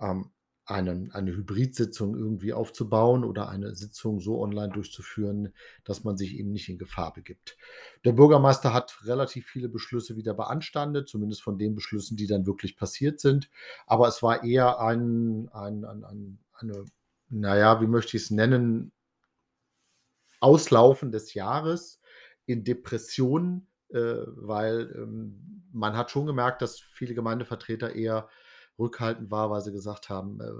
ähm, 0.00 0.32
einen, 0.66 1.12
eine 1.12 1.32
Hybridsitzung 1.32 2.16
irgendwie 2.16 2.52
aufzubauen 2.52 3.24
oder 3.24 3.48
eine 3.48 3.74
Sitzung 3.74 4.20
so 4.20 4.40
online 4.40 4.72
durchzuführen, 4.72 5.52
dass 5.84 6.04
man 6.04 6.16
sich 6.16 6.36
eben 6.36 6.52
nicht 6.52 6.68
in 6.68 6.78
Gefahr 6.78 7.12
begibt. 7.12 7.56
Der 8.04 8.12
Bürgermeister 8.12 8.72
hat 8.72 9.04
relativ 9.04 9.46
viele 9.46 9.68
Beschlüsse 9.68 10.16
wieder 10.16 10.34
beanstandet, 10.34 11.08
zumindest 11.08 11.42
von 11.42 11.58
den 11.58 11.74
Beschlüssen, 11.74 12.16
die 12.16 12.26
dann 12.26 12.46
wirklich 12.46 12.76
passiert 12.76 13.20
sind. 13.20 13.50
Aber 13.86 14.08
es 14.08 14.22
war 14.22 14.42
eher 14.44 14.80
ein, 14.80 15.48
ein, 15.52 15.84
ein, 15.84 16.04
ein 16.04 16.38
eine, 16.58 16.84
naja, 17.28 17.80
wie 17.80 17.86
möchte 17.86 18.16
ich 18.16 18.24
es 18.24 18.30
nennen, 18.30 18.92
Auslaufen 20.40 21.10
des 21.10 21.34
Jahres 21.34 22.00
in 22.46 22.64
Depressionen, 22.64 23.66
äh, 23.88 23.98
weil 24.26 24.92
ähm, 24.94 25.64
man 25.72 25.96
hat 25.96 26.10
schon 26.10 26.26
gemerkt, 26.26 26.62
dass 26.62 26.80
viele 26.80 27.14
Gemeindevertreter 27.14 27.94
eher 27.94 28.28
rückhaltend 28.78 29.30
war, 29.30 29.50
weil 29.50 29.62
sie 29.62 29.72
gesagt 29.72 30.08
haben, 30.08 30.40
äh, 30.40 30.50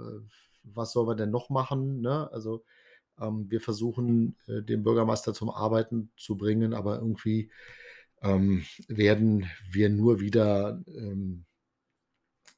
was 0.63 0.91
sollen 0.91 1.07
wir 1.07 1.15
denn 1.15 1.31
noch 1.31 1.49
machen? 1.49 2.01
Ne? 2.01 2.29
Also 2.31 2.63
ähm, 3.19 3.49
wir 3.49 3.61
versuchen, 3.61 4.35
äh, 4.47 4.61
den 4.61 4.83
Bürgermeister 4.83 5.33
zum 5.33 5.49
Arbeiten 5.49 6.11
zu 6.17 6.37
bringen, 6.37 6.73
aber 6.73 6.97
irgendwie 6.97 7.51
ähm, 8.21 8.65
werden 8.87 9.49
wir 9.69 9.89
nur 9.89 10.19
wieder, 10.19 10.81
ähm, 10.87 11.45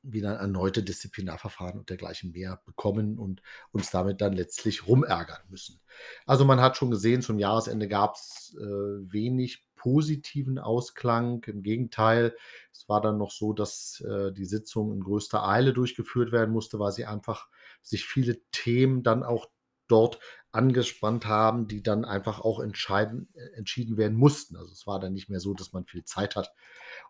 wieder 0.03 0.35
erneute 0.35 0.83
Disziplinarverfahren 0.83 1.79
und 1.79 1.89
dergleichen 1.89 2.31
mehr 2.31 2.61
bekommen 2.65 3.17
und 3.17 3.41
uns 3.71 3.91
damit 3.91 4.21
dann 4.21 4.33
letztlich 4.33 4.87
rumärgern 4.87 5.41
müssen. 5.49 5.81
Also 6.25 6.45
man 6.45 6.61
hat 6.61 6.77
schon 6.77 6.91
gesehen, 6.91 7.21
zum 7.21 7.39
Jahresende 7.39 7.87
gab 7.87 8.15
es 8.15 8.55
äh, 8.57 8.63
wenig 8.63 9.66
positiven 9.77 10.59
Ausklang. 10.59 11.43
Im 11.45 11.63
Gegenteil, 11.63 12.35
es 12.73 12.89
war 12.89 12.99
dann 12.99 13.17
noch 13.17 13.31
so, 13.31 13.53
dass 13.53 14.01
äh, 14.01 14.33
die 14.33 14.45
Sitzung 14.45 14.91
in 14.91 14.99
größter 14.99 15.47
Eile 15.47 15.73
durchgeführt 15.73 16.31
werden 16.31 16.51
musste, 16.51 16.79
weil 16.79 16.91
sie 16.91 17.05
einfach 17.05 17.47
sich 17.81 18.05
viele 18.05 18.41
Themen 18.51 19.03
dann 19.03 19.23
auch 19.23 19.47
dort 19.87 20.19
angespannt 20.51 21.25
haben, 21.25 21.67
die 21.67 21.83
dann 21.83 22.03
einfach 22.03 22.39
auch 22.41 22.59
entscheiden, 22.59 23.29
äh, 23.35 23.57
entschieden 23.57 23.97
werden 23.97 24.17
mussten. 24.17 24.57
Also 24.57 24.71
es 24.71 24.87
war 24.87 24.99
dann 24.99 25.13
nicht 25.13 25.29
mehr 25.29 25.39
so, 25.39 25.53
dass 25.53 25.73
man 25.73 25.85
viel 25.85 26.03
Zeit 26.03 26.35
hat, 26.35 26.53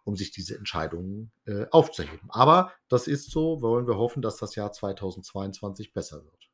um 0.03 0.15
sich 0.15 0.31
diese 0.31 0.55
Entscheidungen 0.57 1.31
äh, 1.45 1.65
aufzuheben. 1.71 2.29
Aber 2.29 2.71
das 2.89 3.07
ist 3.07 3.31
so, 3.31 3.61
wollen 3.61 3.87
wir 3.87 3.97
hoffen, 3.97 4.21
dass 4.21 4.37
das 4.37 4.55
Jahr 4.55 4.71
2022 4.71 5.93
besser 5.93 6.23
wird. 6.23 6.46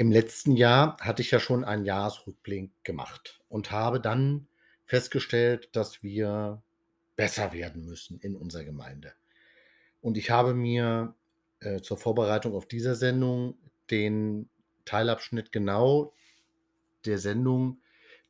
Im 0.00 0.12
letzten 0.12 0.56
Jahr 0.56 0.96
hatte 1.00 1.22
ich 1.22 1.32
ja 1.32 1.40
schon 1.40 1.64
einen 1.64 1.84
Jahresrückblick 1.84 2.70
gemacht 2.84 3.40
und 3.48 3.72
habe 3.72 4.00
dann 4.00 4.46
festgestellt, 4.84 5.70
dass 5.72 6.04
wir 6.04 6.62
besser 7.16 7.52
werden 7.52 7.84
müssen 7.84 8.20
in 8.20 8.36
unserer 8.36 8.62
Gemeinde. 8.62 9.12
Und 10.00 10.16
ich 10.16 10.30
habe 10.30 10.54
mir 10.54 11.16
äh, 11.58 11.80
zur 11.80 11.96
Vorbereitung 11.96 12.54
auf 12.54 12.66
diese 12.66 12.94
Sendung 12.94 13.58
den 13.90 14.48
Teilabschnitt 14.84 15.50
genau 15.50 16.14
der 17.04 17.18
Sendung, 17.18 17.82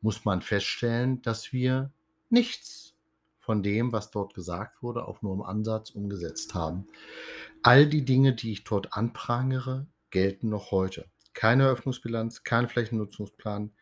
muss 0.00 0.24
man 0.24 0.42
feststellen, 0.42 1.22
dass 1.22 1.52
wir 1.52 1.90
nichts 2.30 2.94
von 3.38 3.62
dem, 3.62 3.92
was 3.92 4.10
dort 4.10 4.34
gesagt 4.34 4.82
wurde, 4.82 5.08
auch 5.08 5.22
nur 5.22 5.34
im 5.34 5.42
Ansatz 5.42 5.90
umgesetzt 5.90 6.54
haben. 6.54 6.86
All 7.62 7.86
die 7.86 8.04
Dinge, 8.04 8.34
die 8.34 8.52
ich 8.52 8.64
dort 8.64 8.92
anprangere, 8.92 9.86
gelten 10.10 10.50
noch 10.50 10.70
heute. 10.70 11.06
Keine 11.32 11.64
Eröffnungsbilanz, 11.64 12.44
kein 12.44 12.68
Flächennutzungsplan, 12.68 13.72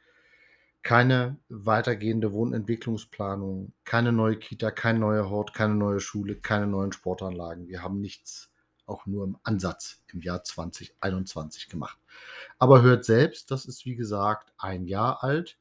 keine 0.83 1.37
weitergehende 1.49 2.33
Wohnentwicklungsplanung, 2.33 3.73
keine 3.85 4.13
neue 4.13 4.37
Kita, 4.37 4.71
kein 4.71 5.01
neuer 5.01 5.29
Hort, 5.29 5.53
keine 5.53 5.75
neue 5.75 5.99
Schule, 5.99 6.37
keine 6.37 6.69
neuen 6.69 6.93
Sportanlagen. 6.93 7.67
Wir 7.67 7.83
haben 7.83 8.01
nichts 8.01 8.53
auch 8.87 9.05
nur 9.05 9.25
im 9.25 9.37
Ansatz 9.43 10.01
im 10.13 10.23
Jahr 10.23 10.45
2021 10.45 11.69
gemacht. 11.69 11.99
Aber 12.59 12.83
hört 12.83 13.05
selbst, 13.05 13.51
das 13.51 13.67
ist 13.67 13.85
wie 13.85 13.97
gesagt 13.97 14.53
ein 14.59 14.87
Jahr 14.87 15.25
alt 15.25 15.59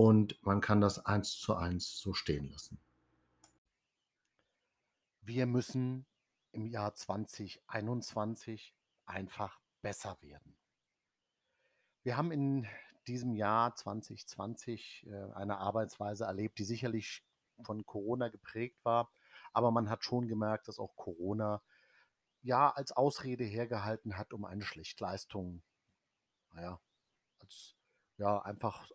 und 0.00 0.42
man 0.46 0.62
kann 0.62 0.80
das 0.80 1.04
eins 1.04 1.38
zu 1.38 1.54
eins 1.54 1.98
so 1.98 2.14
stehen 2.14 2.48
lassen. 2.50 2.80
Wir 5.20 5.44
müssen 5.44 6.06
im 6.52 6.66
Jahr 6.66 6.94
2021 6.94 8.74
einfach 9.04 9.60
besser 9.82 10.16
werden. 10.22 10.56
Wir 12.02 12.16
haben 12.16 12.32
in 12.32 12.66
diesem 13.08 13.34
Jahr 13.34 13.74
2020 13.74 15.06
äh, 15.06 15.32
eine 15.34 15.58
Arbeitsweise 15.58 16.24
erlebt, 16.24 16.58
die 16.58 16.64
sicherlich 16.64 17.22
von 17.62 17.84
Corona 17.84 18.28
geprägt 18.28 18.82
war, 18.82 19.12
aber 19.52 19.70
man 19.70 19.90
hat 19.90 20.02
schon 20.02 20.28
gemerkt, 20.28 20.68
dass 20.68 20.78
auch 20.78 20.96
Corona 20.96 21.60
ja 22.40 22.70
als 22.70 22.92
Ausrede 22.92 23.44
hergehalten 23.44 24.16
hat, 24.16 24.32
um 24.32 24.46
eine 24.46 24.64
Schlechtleistung, 24.64 25.62
naja, 26.54 26.80
als 27.38 27.76
ja 28.16 28.40
einfach 28.40 28.90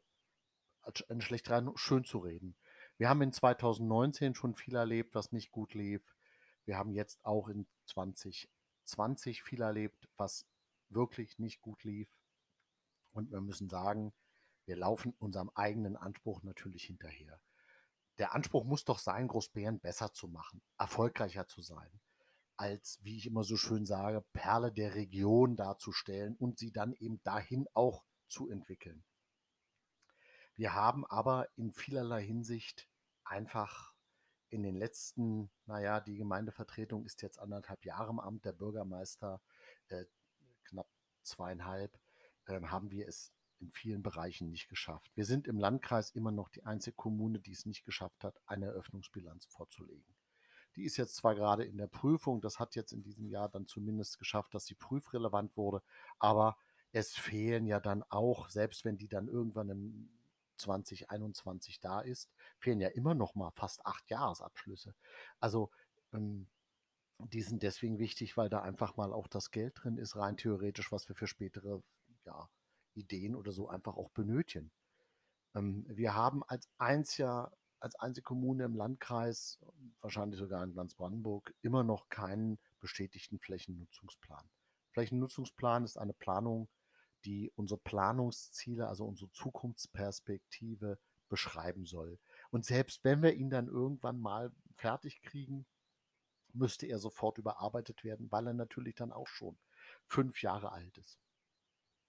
als 0.86 1.08
eine 1.10 1.22
schlechte 1.22 1.72
schön 1.76 2.04
zu 2.04 2.20
reden. 2.20 2.56
Wir 2.98 3.10
haben 3.10 3.22
in 3.22 3.34
2019 3.34 4.36
schon 4.36 4.56
viel 4.56 4.76
erlebt, 4.76 5.16
was 5.16 5.32
nicht 5.32 5.52
gut 5.52 5.74
lief. 5.74 6.02
Wir 6.66 6.78
haben 6.78 6.94
jetzt 6.94 7.24
auch 7.26 7.50
in 7.50 7.68
2020 7.88 9.44
viel 9.44 9.62
erlebt, 9.62 10.08
was 10.18 10.46
wirklich 10.90 11.40
nicht 11.40 11.62
gut 11.62 11.84
lief. 11.84 12.10
Und 13.12 13.32
wir 13.32 13.42
müssen 13.42 13.70
sagen, 13.70 14.14
wir 14.66 14.78
laufen 14.78 15.14
unserem 15.20 15.52
eigenen 15.56 15.96
Anspruch 15.96 16.42
natürlich 16.44 16.84
hinterher. 16.86 17.40
Der 18.18 18.34
Anspruch 18.34 18.64
muss 18.64 18.86
doch 18.86 19.00
sein, 19.00 19.28
Großbären 19.28 19.80
besser 19.80 20.14
zu 20.14 20.28
machen, 20.28 20.62
erfolgreicher 20.78 21.48
zu 21.48 21.62
sein, 21.62 22.00
als, 22.56 23.00
wie 23.04 23.18
ich 23.18 23.28
immer 23.28 23.44
so 23.44 23.58
schön 23.58 23.86
sage, 23.86 24.24
Perle 24.34 24.72
der 24.72 24.96
Region 24.96 25.58
darzustellen 25.58 26.36
und 26.38 26.58
sie 26.58 26.72
dann 26.72 26.94
eben 26.94 27.22
dahin 27.24 27.68
auch 27.74 28.06
zu 28.28 28.50
entwickeln. 28.50 29.04
Wir 30.56 30.74
haben 30.74 31.06
aber 31.06 31.50
in 31.58 31.72
vielerlei 31.72 32.24
Hinsicht 32.24 32.88
einfach 33.24 33.94
in 34.50 34.64
den 34.64 34.76
letzten, 34.76 35.50
naja, 35.66 36.00
die 36.00 36.16
Gemeindevertretung 36.16 37.06
ist 37.06 37.22
jetzt 37.22 37.40
anderthalb 37.40 37.84
Jahre 37.84 38.12
im 38.12 38.20
Amt, 38.20 38.46
der 38.46 38.54
Bürgermeister 38.54 39.42
äh, 39.90 40.06
knapp 40.64 40.88
zweieinhalb, 41.24 42.00
äh, 42.46 42.62
haben 42.62 42.90
wir 42.90 43.08
es 43.08 43.34
in 43.60 43.72
vielen 43.72 44.02
Bereichen 44.02 44.50
nicht 44.50 44.70
geschafft. 44.70 45.12
Wir 45.16 45.26
sind 45.26 45.48
im 45.48 45.60
Landkreis 45.60 46.12
immer 46.12 46.32
noch 46.32 46.50
die 46.50 46.64
einzige 46.64 46.96
Kommune, 46.96 47.40
die 47.40 47.52
es 47.52 47.66
nicht 47.66 47.84
geschafft 47.84 48.24
hat, 48.24 48.40
eine 48.46 48.68
Eröffnungsbilanz 48.68 49.46
vorzulegen. 49.48 50.16
Die 50.76 50.84
ist 50.84 50.98
jetzt 50.98 51.16
zwar 51.16 51.36
gerade 51.36 51.66
in 51.66 51.78
der 51.78 51.88
Prüfung, 51.88 52.42
das 52.42 52.60
hat 52.60 52.76
jetzt 52.76 52.92
in 52.92 53.02
diesem 53.02 53.28
Jahr 53.28 53.50
dann 53.50 53.66
zumindest 53.66 54.20
geschafft, 54.20 54.54
dass 54.54 54.66
sie 54.66 54.76
prüfrelevant 54.76 55.56
wurde, 55.58 55.82
aber 56.20 56.58
es 56.92 57.14
fehlen 57.14 57.66
ja 57.66 57.80
dann 57.80 58.04
auch, 58.04 58.50
selbst 58.50 58.86
wenn 58.86 58.98
die 58.98 59.08
dann 59.08 59.28
irgendwann 59.28 59.70
im 59.70 60.10
2021 60.58 61.80
da 61.80 62.02
ist, 62.02 62.32
fehlen 62.60 62.82
ja 62.82 62.90
immer 62.90 63.16
noch 63.16 63.36
mal 63.36 63.52
fast 63.52 63.86
acht 63.86 64.10
Jahresabschlüsse. 64.10 64.96
Also 65.40 65.70
ähm, 66.14 66.48
die 67.20 67.42
sind 67.42 67.64
deswegen 67.64 68.00
wichtig, 68.00 68.38
weil 68.38 68.50
da 68.50 68.62
einfach 68.62 68.98
mal 68.98 69.14
auch 69.14 69.28
das 69.28 69.52
Geld 69.52 69.74
drin 69.82 69.98
ist, 69.98 70.16
rein 70.16 70.38
theoretisch, 70.38 70.92
was 70.92 71.08
wir 71.08 71.16
für 71.16 71.28
spätere 71.28 71.82
ja, 72.26 72.50
Ideen 72.94 73.36
oder 73.36 73.52
so 73.52 73.70
einfach 73.70 73.96
auch 73.98 74.10
benötigen. 74.10 74.72
Ähm, 75.56 75.86
wir 75.88 76.14
haben 76.14 76.44
als 76.44 76.70
einziger, 76.78 77.52
als 77.80 77.96
einzige 77.96 78.24
Kommune 78.24 78.66
im 78.66 78.76
Landkreis, 78.76 79.60
wahrscheinlich 80.02 80.40
sogar 80.40 80.64
in 80.64 80.76
ganz 80.76 80.96
Brandenburg, 80.96 81.54
immer 81.62 81.84
noch 81.84 82.10
keinen 82.10 82.60
bestätigten 82.80 83.40
Flächennutzungsplan. 83.40 84.50
Flächennutzungsplan 84.92 85.84
ist 85.84 85.98
eine 85.98 86.14
Planung, 86.14 86.68
die 87.26 87.52
unsere 87.56 87.80
Planungsziele, 87.80 88.88
also 88.88 89.06
unsere 89.06 89.32
Zukunftsperspektive 89.32 91.00
beschreiben 91.28 91.86
soll. 91.86 92.20
Und 92.52 92.66
selbst 92.66 93.04
wenn 93.04 93.22
wir 93.22 93.34
ihn 93.34 93.50
dann 93.50 93.68
irgendwann 93.68 94.20
mal 94.20 94.52
fertig 94.76 95.22
kriegen, 95.22 95.66
müsste 96.54 96.86
er 96.86 97.00
sofort 97.00 97.38
überarbeitet 97.38 98.04
werden, 98.04 98.32
weil 98.32 98.48
er 98.48 98.54
natürlich 98.54 98.96
dann 98.96 99.12
auch 99.12 99.28
schon 99.28 99.58
fünf 100.06 100.42
Jahre 100.42 100.72
alt 100.72 100.98
ist. 100.98 101.20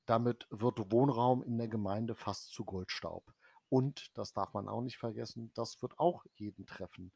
Damit 0.05 0.47
wird 0.49 0.91
Wohnraum 0.91 1.43
in 1.43 1.57
der 1.57 1.67
Gemeinde 1.67 2.15
fast 2.15 2.51
zu 2.51 2.65
Goldstaub. 2.65 3.33
Und, 3.69 4.11
das 4.17 4.33
darf 4.33 4.53
man 4.53 4.67
auch 4.67 4.81
nicht 4.81 4.97
vergessen, 4.97 5.51
das 5.53 5.81
wird 5.81 5.99
auch 5.99 6.25
jeden 6.35 6.65
treffen. 6.65 7.11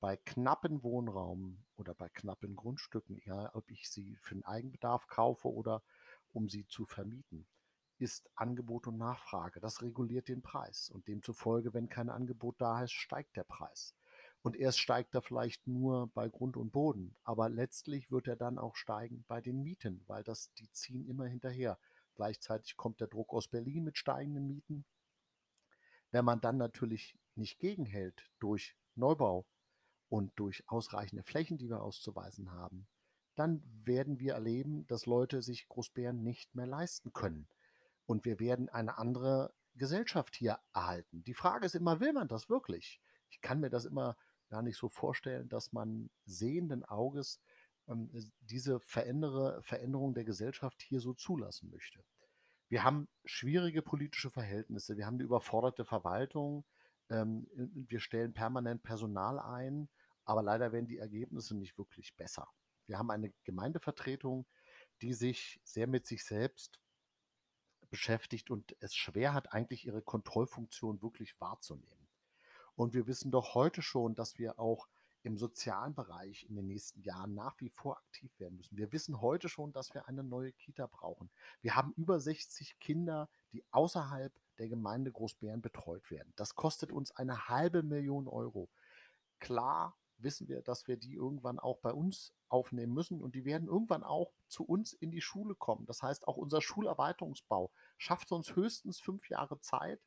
Bei 0.00 0.16
knappen 0.16 0.82
Wohnraum 0.82 1.64
oder 1.76 1.94
bei 1.94 2.08
knappen 2.08 2.56
Grundstücken, 2.56 3.16
egal 3.16 3.50
ob 3.54 3.70
ich 3.70 3.90
sie 3.90 4.16
für 4.16 4.34
den 4.34 4.44
Eigenbedarf 4.44 5.06
kaufe 5.06 5.50
oder 5.50 5.82
um 6.32 6.48
sie 6.48 6.66
zu 6.66 6.84
vermieten, 6.84 7.46
ist 7.98 8.30
Angebot 8.34 8.86
und 8.86 8.98
Nachfrage. 8.98 9.60
Das 9.60 9.82
reguliert 9.82 10.28
den 10.28 10.42
Preis. 10.42 10.90
Und 10.90 11.08
demzufolge, 11.08 11.72
wenn 11.72 11.88
kein 11.88 12.10
Angebot 12.10 12.56
da 12.60 12.82
ist, 12.82 12.92
steigt 12.92 13.36
der 13.36 13.44
Preis. 13.44 13.94
Und 14.44 14.56
erst 14.56 14.78
steigt 14.78 15.14
er 15.14 15.22
vielleicht 15.22 15.66
nur 15.66 16.08
bei 16.08 16.28
Grund 16.28 16.58
und 16.58 16.70
Boden. 16.70 17.16
Aber 17.24 17.48
letztlich 17.48 18.10
wird 18.10 18.28
er 18.28 18.36
dann 18.36 18.58
auch 18.58 18.76
steigen 18.76 19.24
bei 19.26 19.40
den 19.40 19.62
Mieten, 19.62 20.04
weil 20.06 20.22
das, 20.22 20.52
die 20.58 20.70
ziehen 20.70 21.08
immer 21.08 21.24
hinterher. 21.24 21.78
Gleichzeitig 22.14 22.76
kommt 22.76 23.00
der 23.00 23.08
Druck 23.08 23.32
aus 23.32 23.48
Berlin 23.48 23.84
mit 23.84 23.96
steigenden 23.96 24.46
Mieten. 24.46 24.84
Wenn 26.10 26.26
man 26.26 26.42
dann 26.42 26.58
natürlich 26.58 27.16
nicht 27.36 27.58
gegenhält 27.58 28.30
durch 28.38 28.76
Neubau 28.96 29.46
und 30.10 30.30
durch 30.36 30.62
ausreichende 30.68 31.22
Flächen, 31.22 31.56
die 31.56 31.70
wir 31.70 31.80
auszuweisen 31.80 32.52
haben, 32.52 32.86
dann 33.36 33.62
werden 33.82 34.20
wir 34.20 34.34
erleben, 34.34 34.86
dass 34.88 35.06
Leute 35.06 35.40
sich 35.40 35.70
Großbären 35.70 36.22
nicht 36.22 36.54
mehr 36.54 36.66
leisten 36.66 37.14
können. 37.14 37.48
Und 38.04 38.26
wir 38.26 38.38
werden 38.40 38.68
eine 38.68 38.98
andere 38.98 39.54
Gesellschaft 39.74 40.36
hier 40.36 40.58
erhalten. 40.74 41.24
Die 41.24 41.32
Frage 41.32 41.64
ist 41.64 41.74
immer, 41.74 42.00
will 42.00 42.12
man 42.12 42.28
das 42.28 42.50
wirklich? 42.50 43.00
Ich 43.30 43.40
kann 43.40 43.60
mir 43.60 43.70
das 43.70 43.86
immer 43.86 44.18
gar 44.48 44.62
nicht 44.62 44.76
so 44.76 44.88
vorstellen, 44.88 45.48
dass 45.48 45.72
man 45.72 46.10
sehenden 46.26 46.84
Auges 46.84 47.40
ähm, 47.88 48.10
diese 48.40 48.80
Verändere, 48.80 49.62
Veränderung 49.62 50.14
der 50.14 50.24
Gesellschaft 50.24 50.82
hier 50.82 51.00
so 51.00 51.14
zulassen 51.14 51.70
möchte. 51.70 52.04
Wir 52.68 52.82
haben 52.82 53.08
schwierige 53.24 53.82
politische 53.82 54.30
Verhältnisse. 54.30 54.96
Wir 54.96 55.06
haben 55.06 55.18
die 55.18 55.24
überforderte 55.24 55.84
Verwaltung. 55.84 56.64
Ähm, 57.10 57.46
wir 57.54 58.00
stellen 58.00 58.32
permanent 58.32 58.82
Personal 58.82 59.38
ein, 59.38 59.88
aber 60.24 60.42
leider 60.42 60.72
werden 60.72 60.86
die 60.86 60.98
Ergebnisse 60.98 61.54
nicht 61.54 61.76
wirklich 61.78 62.16
besser. 62.16 62.48
Wir 62.86 62.98
haben 62.98 63.10
eine 63.10 63.32
Gemeindevertretung, 63.44 64.46
die 65.02 65.14
sich 65.14 65.60
sehr 65.64 65.86
mit 65.86 66.06
sich 66.06 66.24
selbst 66.24 66.80
beschäftigt 67.90 68.50
und 68.50 68.76
es 68.80 68.94
schwer 68.94 69.34
hat, 69.34 69.52
eigentlich 69.52 69.86
ihre 69.86 70.02
Kontrollfunktion 70.02 71.02
wirklich 71.02 71.38
wahrzunehmen. 71.40 72.03
Und 72.76 72.94
wir 72.94 73.06
wissen 73.06 73.30
doch 73.30 73.54
heute 73.54 73.82
schon, 73.82 74.14
dass 74.14 74.38
wir 74.38 74.58
auch 74.58 74.88
im 75.22 75.38
sozialen 75.38 75.94
Bereich 75.94 76.44
in 76.48 76.54
den 76.54 76.66
nächsten 76.66 77.00
Jahren 77.00 77.34
nach 77.34 77.58
wie 77.58 77.70
vor 77.70 77.96
aktiv 77.96 78.38
werden 78.38 78.56
müssen. 78.56 78.76
Wir 78.76 78.92
wissen 78.92 79.22
heute 79.22 79.48
schon, 79.48 79.72
dass 79.72 79.94
wir 79.94 80.06
eine 80.06 80.22
neue 80.22 80.52
Kita 80.52 80.86
brauchen. 80.86 81.30
Wir 81.62 81.74
haben 81.76 81.94
über 81.96 82.20
60 82.20 82.78
Kinder, 82.78 83.30
die 83.52 83.64
außerhalb 83.70 84.32
der 84.58 84.68
Gemeinde 84.68 85.10
Großbären 85.10 85.62
betreut 85.62 86.10
werden. 86.10 86.32
Das 86.36 86.54
kostet 86.54 86.92
uns 86.92 87.10
eine 87.12 87.48
halbe 87.48 87.82
Million 87.82 88.28
Euro. 88.28 88.68
Klar 89.40 89.96
wissen 90.18 90.46
wir, 90.46 90.62
dass 90.62 90.86
wir 90.86 90.96
die 90.96 91.14
irgendwann 91.14 91.58
auch 91.58 91.78
bei 91.78 91.92
uns 91.92 92.34
aufnehmen 92.48 92.92
müssen 92.92 93.20
und 93.20 93.34
die 93.34 93.44
werden 93.44 93.66
irgendwann 93.66 94.04
auch 94.04 94.32
zu 94.46 94.64
uns 94.64 94.92
in 94.92 95.10
die 95.10 95.22
Schule 95.22 95.54
kommen. 95.54 95.86
Das 95.86 96.02
heißt, 96.02 96.28
auch 96.28 96.36
unser 96.36 96.60
Schulerweiterungsbau 96.60 97.72
schafft 97.96 98.30
uns 98.30 98.54
höchstens 98.54 99.00
fünf 99.00 99.28
Jahre 99.28 99.58
Zeit. 99.60 100.00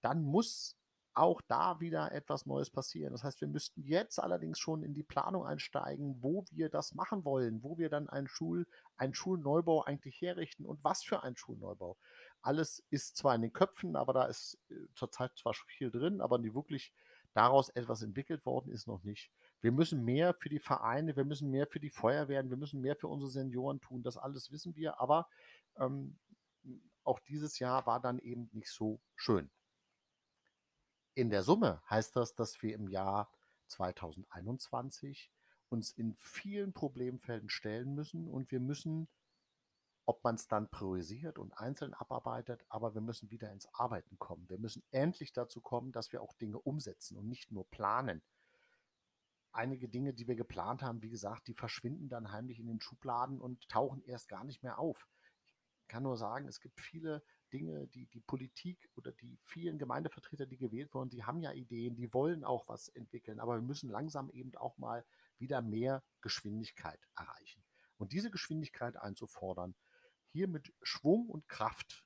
Dann 0.00 0.22
muss 0.22 0.76
auch 1.14 1.40
da 1.42 1.80
wieder 1.80 2.12
etwas 2.12 2.46
Neues 2.46 2.70
passieren. 2.70 3.12
Das 3.12 3.22
heißt, 3.22 3.40
wir 3.40 3.48
müssten 3.48 3.82
jetzt 3.82 4.18
allerdings 4.18 4.58
schon 4.58 4.82
in 4.82 4.94
die 4.94 5.02
Planung 5.02 5.46
einsteigen, 5.46 6.22
wo 6.22 6.44
wir 6.50 6.68
das 6.68 6.94
machen 6.94 7.24
wollen, 7.24 7.62
wo 7.62 7.78
wir 7.78 7.88
dann 7.88 8.08
einen, 8.08 8.28
Schul, 8.28 8.66
einen 8.96 9.14
Schulneubau 9.14 9.82
eigentlich 9.84 10.20
herrichten 10.20 10.66
und 10.66 10.82
was 10.82 11.04
für 11.04 11.22
ein 11.22 11.36
Schulneubau. 11.36 11.96
Alles 12.42 12.84
ist 12.90 13.16
zwar 13.16 13.34
in 13.34 13.42
den 13.42 13.52
Köpfen, 13.52 13.96
aber 13.96 14.12
da 14.12 14.24
ist 14.24 14.58
äh, 14.70 14.74
zurzeit 14.94 15.36
zwar 15.36 15.54
schon 15.54 15.68
viel 15.68 15.90
drin, 15.90 16.20
aber 16.20 16.38
nie 16.38 16.52
wirklich 16.52 16.92
daraus 17.32 17.68
etwas 17.70 18.02
entwickelt 18.02 18.44
worden 18.44 18.72
ist 18.72 18.86
noch 18.86 19.02
nicht. 19.02 19.30
Wir 19.60 19.72
müssen 19.72 20.04
mehr 20.04 20.34
für 20.34 20.48
die 20.48 20.60
Vereine, 20.60 21.16
wir 21.16 21.24
müssen 21.24 21.50
mehr 21.50 21.66
für 21.66 21.80
die 21.80 21.90
Feuerwehren, 21.90 22.50
wir 22.50 22.56
müssen 22.56 22.80
mehr 22.80 22.96
für 22.96 23.08
unsere 23.08 23.30
Senioren 23.30 23.80
tun. 23.80 24.02
Das 24.02 24.16
alles 24.16 24.50
wissen 24.52 24.76
wir, 24.76 25.00
aber 25.00 25.28
ähm, 25.78 26.18
auch 27.02 27.20
dieses 27.20 27.58
Jahr 27.58 27.86
war 27.86 28.00
dann 28.00 28.18
eben 28.18 28.48
nicht 28.52 28.70
so 28.70 29.00
schön. 29.14 29.50
In 31.16 31.30
der 31.30 31.44
Summe 31.44 31.80
heißt 31.88 32.16
das, 32.16 32.34
dass 32.34 32.60
wir 32.62 32.74
im 32.74 32.88
Jahr 32.88 33.30
2021 33.68 35.30
uns 35.68 35.92
in 35.92 36.14
vielen 36.16 36.72
Problemfelden 36.72 37.48
stellen 37.48 37.94
müssen 37.94 38.28
und 38.28 38.50
wir 38.50 38.58
müssen, 38.58 39.08
ob 40.06 40.24
man 40.24 40.34
es 40.34 40.48
dann 40.48 40.68
priorisiert 40.68 41.38
und 41.38 41.52
einzeln 41.52 41.94
abarbeitet, 41.94 42.64
aber 42.68 42.94
wir 42.94 43.00
müssen 43.00 43.30
wieder 43.30 43.52
ins 43.52 43.72
Arbeiten 43.74 44.18
kommen. 44.18 44.48
Wir 44.48 44.58
müssen 44.58 44.82
endlich 44.90 45.32
dazu 45.32 45.60
kommen, 45.60 45.92
dass 45.92 46.12
wir 46.12 46.20
auch 46.20 46.32
Dinge 46.34 46.58
umsetzen 46.58 47.16
und 47.16 47.28
nicht 47.28 47.52
nur 47.52 47.64
planen. 47.70 48.20
Einige 49.52 49.88
Dinge, 49.88 50.14
die 50.14 50.26
wir 50.26 50.34
geplant 50.34 50.82
haben, 50.82 51.00
wie 51.00 51.10
gesagt, 51.10 51.46
die 51.46 51.54
verschwinden 51.54 52.08
dann 52.08 52.32
heimlich 52.32 52.58
in 52.58 52.66
den 52.66 52.80
Schubladen 52.80 53.40
und 53.40 53.68
tauchen 53.68 54.02
erst 54.02 54.28
gar 54.28 54.42
nicht 54.42 54.64
mehr 54.64 54.80
auf. 54.80 55.06
Ich 55.82 55.88
kann 55.88 56.02
nur 56.02 56.16
sagen, 56.16 56.48
es 56.48 56.60
gibt 56.60 56.80
viele 56.80 57.22
Dinge, 57.54 57.86
die, 57.86 58.06
die 58.06 58.20
Politik 58.20 58.90
oder 58.96 59.12
die 59.12 59.38
vielen 59.44 59.78
Gemeindevertreter, 59.78 60.44
die 60.44 60.56
gewählt 60.56 60.92
wurden, 60.92 61.08
die 61.08 61.22
haben 61.22 61.40
ja 61.40 61.52
Ideen, 61.52 61.94
die 61.94 62.12
wollen 62.12 62.42
auch 62.42 62.68
was 62.68 62.88
entwickeln, 62.88 63.38
aber 63.38 63.54
wir 63.54 63.62
müssen 63.62 63.88
langsam 63.88 64.28
eben 64.30 64.54
auch 64.56 64.76
mal 64.76 65.04
wieder 65.38 65.62
mehr 65.62 66.02
Geschwindigkeit 66.20 66.98
erreichen. 67.16 67.62
Und 67.96 68.12
diese 68.12 68.32
Geschwindigkeit 68.32 68.96
einzufordern, 68.96 69.76
hier 70.32 70.48
mit 70.48 70.74
Schwung 70.82 71.28
und 71.30 71.48
Kraft, 71.48 72.04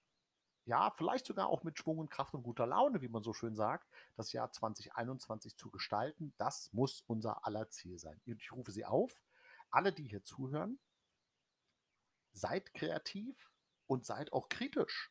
ja, 0.67 0.91
vielleicht 0.91 1.25
sogar 1.25 1.49
auch 1.49 1.65
mit 1.65 1.79
Schwung 1.79 1.97
und 1.97 2.11
Kraft 2.11 2.35
und 2.35 2.43
guter 2.43 2.67
Laune, 2.67 3.01
wie 3.01 3.09
man 3.09 3.23
so 3.23 3.33
schön 3.33 3.57
sagt, 3.57 3.89
das 4.17 4.33
Jahr 4.33 4.53
2021 4.53 5.57
zu 5.57 5.71
gestalten, 5.71 6.35
das 6.37 6.71
muss 6.75 7.01
unser 7.07 7.47
aller 7.47 7.71
Ziel 7.71 7.99
sein. 7.99 8.21
Und 8.27 8.43
ich 8.43 8.53
rufe 8.53 8.71
Sie 8.71 8.85
auf, 8.85 9.25
alle, 9.71 9.95
die 9.95 10.07
hier 10.07 10.23
zuhören, 10.25 10.79
seid 12.33 12.75
kreativ 12.75 13.51
und 13.87 14.05
seid 14.05 14.35
auch 14.35 14.51
kritisch 14.51 15.11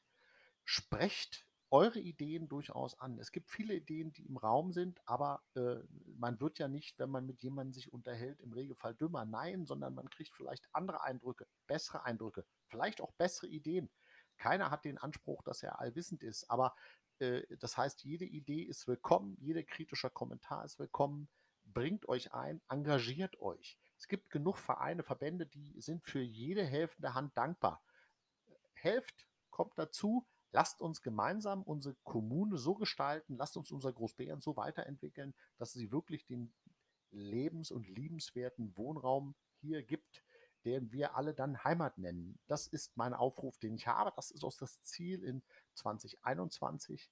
sprecht 0.68 1.48
eure 1.72 2.00
Ideen 2.00 2.50
durchaus 2.50 3.00
an. 3.00 3.18
Es 3.20 3.32
gibt 3.32 3.50
viele 3.50 3.74
Ideen, 3.74 4.12
die 4.12 4.26
im 4.26 4.38
Raum 4.38 4.74
sind, 4.74 5.00
aber 5.06 5.42
äh, 5.56 5.78
man 6.18 6.40
wird 6.42 6.60
ja 6.60 6.68
nicht, 6.68 7.00
wenn 7.00 7.10
man 7.10 7.26
mit 7.26 7.42
jemandem 7.42 7.74
sich 7.74 7.92
unterhält, 7.92 8.42
im 8.42 8.52
Regelfall 8.52 8.94
dümmer. 8.94 9.24
Nein, 9.26 9.66
sondern 9.66 9.96
man 9.96 10.10
kriegt 10.10 10.36
vielleicht 10.36 10.68
andere 10.74 11.04
Eindrücke, 11.04 11.48
bessere 11.68 12.04
Eindrücke, 12.04 12.46
vielleicht 12.68 13.00
auch 13.02 13.14
bessere 13.14 13.48
Ideen. 13.48 13.90
Keiner 14.38 14.70
hat 14.70 14.84
den 14.84 14.98
Anspruch, 14.98 15.42
dass 15.44 15.64
er 15.64 15.80
allwissend 15.80 16.22
ist, 16.22 16.50
aber 16.50 16.76
äh, 17.20 17.44
das 17.60 17.78
heißt, 17.78 18.04
jede 18.04 18.26
Idee 18.26 18.64
ist 18.64 18.88
willkommen, 18.88 19.38
jeder 19.40 19.64
kritische 19.64 20.10
Kommentar 20.10 20.66
ist 20.66 20.80
willkommen. 20.80 21.30
Bringt 21.64 22.08
euch 22.10 22.34
ein, 22.34 22.62
engagiert 22.68 23.40
euch. 23.40 23.78
Es 23.98 24.08
gibt 24.08 24.30
genug 24.30 24.58
Vereine, 24.58 25.04
Verbände, 25.04 25.46
die 25.46 25.80
sind 25.80 26.04
für 26.04 26.22
jede 26.22 26.66
helfende 26.66 27.14
Hand 27.14 27.38
dankbar. 27.38 27.82
Helft, 28.74 29.28
kommt 29.50 29.78
dazu, 29.78 30.26
Lasst 30.52 30.82
uns 30.82 31.02
gemeinsam 31.02 31.64
unsere 31.64 31.96
Kommune 32.04 32.58
so 32.58 32.76
gestalten, 32.76 33.36
lasst 33.38 33.58
uns 33.58 33.72
unser 33.72 33.92
Großbären 33.92 34.42
so 34.42 34.56
weiterentwickeln, 34.56 35.34
dass 35.58 35.74
sie 35.74 35.92
wirklich 35.92 36.26
den 36.26 36.54
lebens- 37.12 37.72
und 37.72 37.88
liebenswerten 37.88 38.76
Wohnraum 38.78 39.36
hier 39.60 39.84
gibt, 39.84 40.24
den 40.66 40.92
wir 40.92 41.16
alle 41.16 41.34
dann 41.34 41.64
Heimat 41.64 41.98
nennen. 41.98 42.40
Das 42.48 42.68
ist 42.68 42.98
mein 42.98 43.14
Aufruf, 43.14 43.58
den 43.58 43.76
ich 43.76 43.88
habe. 43.88 44.12
Das 44.16 44.32
ist 44.32 44.44
auch 44.44 44.54
das 44.58 44.82
Ziel 44.84 45.24
in 45.24 45.44
2021. 45.76 47.10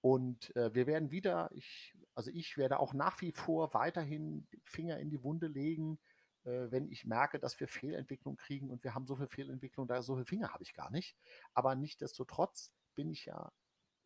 Und 0.00 0.54
äh, 0.56 0.74
wir 0.74 0.86
werden 0.86 1.10
wieder, 1.10 1.50
ich, 1.54 1.94
also 2.14 2.30
ich 2.30 2.56
werde 2.56 2.78
auch 2.78 2.92
nach 2.92 3.20
wie 3.22 3.32
vor 3.32 3.72
weiterhin 3.72 4.46
Finger 4.64 4.98
in 4.98 5.10
die 5.10 5.22
Wunde 5.22 5.46
legen, 5.46 5.98
wenn 6.44 6.90
ich 6.90 7.04
merke, 7.04 7.38
dass 7.38 7.58
wir 7.58 7.68
Fehlentwicklung 7.68 8.36
kriegen 8.36 8.70
und 8.70 8.84
wir 8.84 8.94
haben 8.94 9.06
so 9.06 9.16
viel 9.16 9.26
Fehlentwicklung, 9.26 9.86
da 9.86 10.02
so 10.02 10.14
viele 10.14 10.26
Finger 10.26 10.52
habe 10.52 10.62
ich 10.62 10.74
gar 10.74 10.90
nicht. 10.90 11.16
Aber 11.54 11.74
nichtdestotrotz 11.74 12.72
bin 12.94 13.10
ich 13.10 13.24
ja 13.26 13.50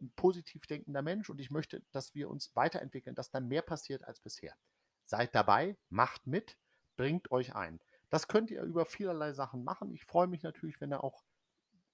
ein 0.01 0.13
positiv 0.15 0.67
denkender 0.67 1.03
Mensch 1.03 1.29
und 1.29 1.41
ich 1.41 1.51
möchte, 1.51 1.83
dass 1.93 2.15
wir 2.15 2.31
uns 2.31 2.55
weiterentwickeln, 2.55 3.17
dass 3.17 3.31
da 3.31 3.41
mehr 3.41 3.63
passiert 3.63 4.05
als 4.05 4.21
bisher. 4.21 4.55
Seid 5.05 5.35
dabei, 5.35 5.77
macht 5.89 6.27
mit, 6.27 6.57
bringt 6.97 7.31
euch 7.33 7.55
ein. 7.55 7.81
Das 8.11 8.29
könnt 8.29 8.51
ihr 8.51 8.63
über 8.63 8.87
vielerlei 8.87 9.33
Sachen 9.33 9.65
machen. 9.65 9.91
Ich 9.93 10.05
freue 10.05 10.29
mich 10.29 10.43
natürlich, 10.43 10.81
wenn 10.81 10.93
ihr 10.93 11.03
auch 11.03 11.25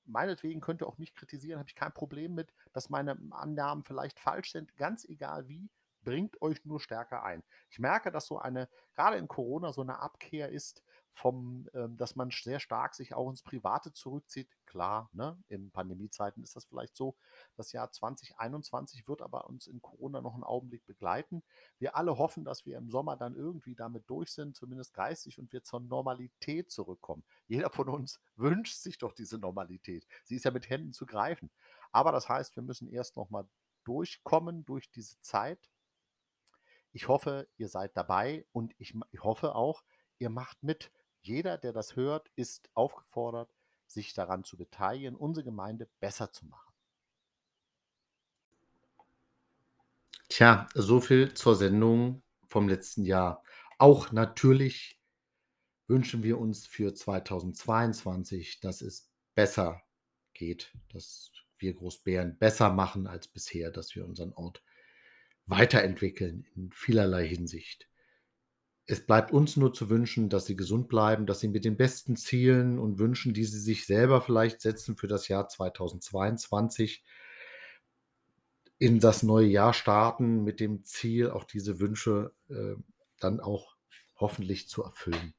meinetwegen 0.07 0.61
könnt 0.61 0.83
ihr 0.83 0.87
auch 0.87 0.99
mich 0.99 1.15
kritisieren, 1.15 1.59
habe 1.59 1.69
ich 1.69 1.75
kein 1.75 1.93
Problem 1.93 2.35
mit, 2.35 2.53
dass 2.73 2.91
meine 2.91 3.19
Annahmen 3.31 3.85
vielleicht 3.85 4.21
falsch 4.21 4.53
sind, 4.53 4.77
ganz 4.77 5.05
egal 5.05 5.49
wie 5.49 5.71
bringt 6.05 6.41
euch 6.43 6.65
nur 6.65 6.81
stärker 6.81 7.25
ein. 7.25 7.43
Ich 7.71 7.79
merke, 7.79 8.11
dass 8.11 8.27
so 8.27 8.39
eine, 8.39 8.69
gerade 8.95 9.17
in 9.17 9.29
Corona, 9.29 9.73
so 9.73 9.81
eine 9.81 9.99
Abkehr 9.99 10.51
ist 10.51 10.83
vom, 11.15 11.69
ähm, 11.75 11.97
dass 11.97 12.17
man 12.17 12.31
sehr 12.31 12.61
stark 12.61 12.95
sich 12.95 13.15
auch 13.15 13.31
ins 13.31 13.43
Private 13.43 13.93
zurückzieht. 13.93 14.49
Klar, 14.67 15.09
ne, 15.13 15.39
in 15.49 15.71
Pandemiezeiten 15.71 16.43
ist 16.43 16.57
das 16.57 16.65
vielleicht 16.65 16.97
so. 16.97 17.17
Das 17.57 17.73
Jahr 17.73 17.91
2021 17.91 19.07
wird 19.07 19.23
aber 19.23 19.47
uns 19.47 19.67
in 19.69 19.81
Corona 19.81 20.21
noch 20.21 20.35
einen 20.35 20.43
Augenblick 20.43 20.85
begleiten. 20.87 21.45
Wir 21.79 21.97
alle 21.97 22.19
hoffen, 22.19 22.45
dass 22.45 22.67
wir 22.67 22.77
im 22.77 22.91
Sommer 22.91 23.17
dann 23.17 23.37
irgendwie 23.37 23.77
damit 23.77 24.11
durch 24.11 24.33
sind, 24.33 24.57
zumindest 24.57 24.93
geistig, 24.93 25.39
und 25.39 25.53
wir 25.53 25.63
zur 25.63 25.81
Normalität 25.81 26.71
zurückkommen. 26.71 27.25
Jeder 27.47 27.71
von 27.71 27.89
uns 27.89 28.21
wünscht 28.37 28.77
sich 28.77 28.99
doch 28.99 29.13
diese 29.13 29.39
Normalität. 29.39 30.07
Sie 30.25 30.35
ist 30.35 30.45
ja 30.45 30.51
mit 30.51 30.69
Händen 30.69 30.93
zu 30.93 31.07
greifen. 31.07 31.51
Aber 31.93 32.11
das 32.11 32.29
heißt, 32.29 32.57
wir 32.57 32.63
müssen 32.63 32.89
erst 32.89 33.17
noch 33.17 33.31
mal 33.31 33.49
durchkommen 33.85 34.65
durch 34.65 34.91
diese 34.91 35.21
Zeit 35.21 35.71
ich 36.95 37.09
hoffe, 37.09 37.49
ihr 37.57 37.69
seid 37.69 37.97
dabei 37.97 38.47
und 38.53 38.73
ich, 38.79 38.95
ich 39.11 39.23
hoffe 39.23 39.57
auch, 39.57 39.83
ihr 40.19 40.31
macht 40.31 40.63
mit. 40.63 40.93
Jeder, 41.21 41.59
der 41.59 41.73
das 41.73 41.97
hört, 41.97 42.31
ist 42.37 42.71
aufgefordert, 42.75 43.53
sich 43.89 44.15
daran 44.15 44.45
zu 44.45 44.57
beteiligen, 44.57 45.17
unsere 45.17 45.45
Gemeinde 45.45 45.89
besser 45.99 46.31
zu 46.31 46.47
machen. 46.47 46.73
Tja, 50.29 50.69
so 50.75 51.01
viel 51.01 51.35
zur 51.35 51.57
Sendung 51.57 52.23
vom 52.47 52.69
letzten 52.69 53.05
Jahr. 53.05 53.43
Auch 53.79 54.13
natürlich 54.13 55.01
wünschen 55.89 56.23
wir 56.23 56.39
uns 56.39 56.65
für 56.65 56.95
2022, 56.95 58.61
dass 58.61 58.83
es 58.83 59.11
besser 59.35 59.83
geht, 60.33 60.73
dass 60.93 61.33
wir 61.59 61.75
Großbären 61.75 62.39
besser 62.39 62.71
machen 62.71 63.09
als 63.09 63.27
bisher, 63.27 63.73
dass 63.73 63.97
wir 63.97 64.07
unseren 64.07 64.33
Ort 64.35 64.63
weiterentwickeln 65.47 66.47
in 66.55 66.73
vielerlei 66.73 67.27
Hinsicht. 67.27 67.89
Es 68.87 69.07
bleibt 69.07 69.33
uns 69.33 69.57
nur 69.57 69.73
zu 69.73 69.89
wünschen, 69.89 70.29
dass 70.29 70.47
sie 70.47 70.57
gesund 70.57 70.89
bleiben, 70.89 71.27
dass 71.27 71.41
sie 71.41 71.49
mit 71.49 71.65
den 71.65 71.77
besten 71.77 72.17
Zielen 72.17 72.79
und 72.79 72.99
Wünschen, 72.99 73.33
die 73.33 73.45
sie 73.45 73.61
sich 73.61 73.87
selber 73.87 74.21
vielleicht 74.21 74.61
setzen 74.61 74.97
für 74.97 75.09
das 75.09 75.29
Jahr 75.29 75.49
2022, 75.49 77.03
in 78.79 79.01
das 79.01 79.23
neue 79.23 79.47
Jahr 79.47 79.73
starten 79.73 80.45
mit 80.45 80.61
dem 80.61 80.85
Ziel, 80.85 81.31
auch 81.31 81.45
diese 81.45 81.81
Wünsche 81.81 82.33
äh, 82.51 82.75
dann 83.19 83.41
auch 83.41 83.77
hoffentlich 84.17 84.69
zu 84.69 84.83
erfüllen. 84.83 85.35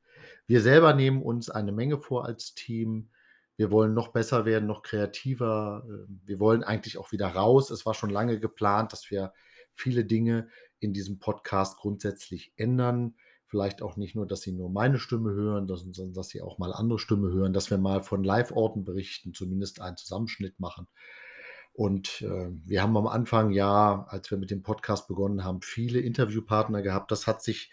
Wir 0.48 0.62
selber 0.62 0.94
nehmen 0.94 1.22
uns 1.22 1.50
eine 1.50 1.72
Menge 1.72 2.00
vor 2.00 2.26
als 2.26 2.56
Team. 2.56 3.10
Wir 3.58 3.72
wollen 3.72 3.94
noch 3.94 4.10
besser 4.10 4.46
werden, 4.46 4.66
noch 4.66 4.82
kreativer. 4.82 5.84
Ähm, 5.88 6.22
wir 6.26 6.40
wollen 6.40 6.64
eigentlich 6.64 6.98
auch 6.98 7.12
wieder 7.12 7.28
raus. 7.28 7.70
Es 7.70 7.86
war 7.86 7.94
schon 7.94 8.10
lange 8.10 8.40
geplant, 8.40 8.94
dass 8.94 9.12
wir 9.12 9.34
viele 9.76 10.06
Dinge 10.06 10.50
in 10.80 10.94
diesem 10.94 11.20
Podcast 11.20 11.78
grundsätzlich 11.78 12.54
ändern. 12.56 13.16
Vielleicht 13.48 13.82
auch 13.82 13.96
nicht 13.96 14.16
nur, 14.16 14.26
dass 14.26 14.42
Sie 14.42 14.52
nur 14.52 14.70
meine 14.70 15.00
Stimme 15.00 15.32
hören, 15.32 15.68
sondern 15.68 16.14
dass 16.14 16.30
Sie 16.30 16.42
auch 16.42 16.58
mal 16.58 16.74
andere 16.74 17.00
Stimme 17.00 17.32
hören, 17.32 17.54
dass 17.54 17.70
wir 17.70 17.78
mal 17.78 18.02
von 18.02 18.24
Live-Orten 18.24 18.84
berichten, 18.84 19.34
zumindest 19.34 19.82
einen 19.82 19.98
Zusammenschnitt 19.98 20.60
machen. 20.60 20.88
Und 21.74 22.22
äh, 22.22 22.50
wir 22.66 22.82
haben 22.82 22.96
am 22.96 23.08
Anfang 23.08 23.52
ja, 23.52 24.06
als 24.08 24.32
wir 24.32 24.38
mit 24.38 24.50
dem 24.50 24.64
Podcast 24.64 25.08
begonnen 25.08 25.44
haben, 25.44 25.62
viele 25.62 26.00
Interviewpartner 26.00 26.82
gehabt. 26.82 27.12
Das 27.12 27.28
hat 27.28 27.44
sich 27.44 27.72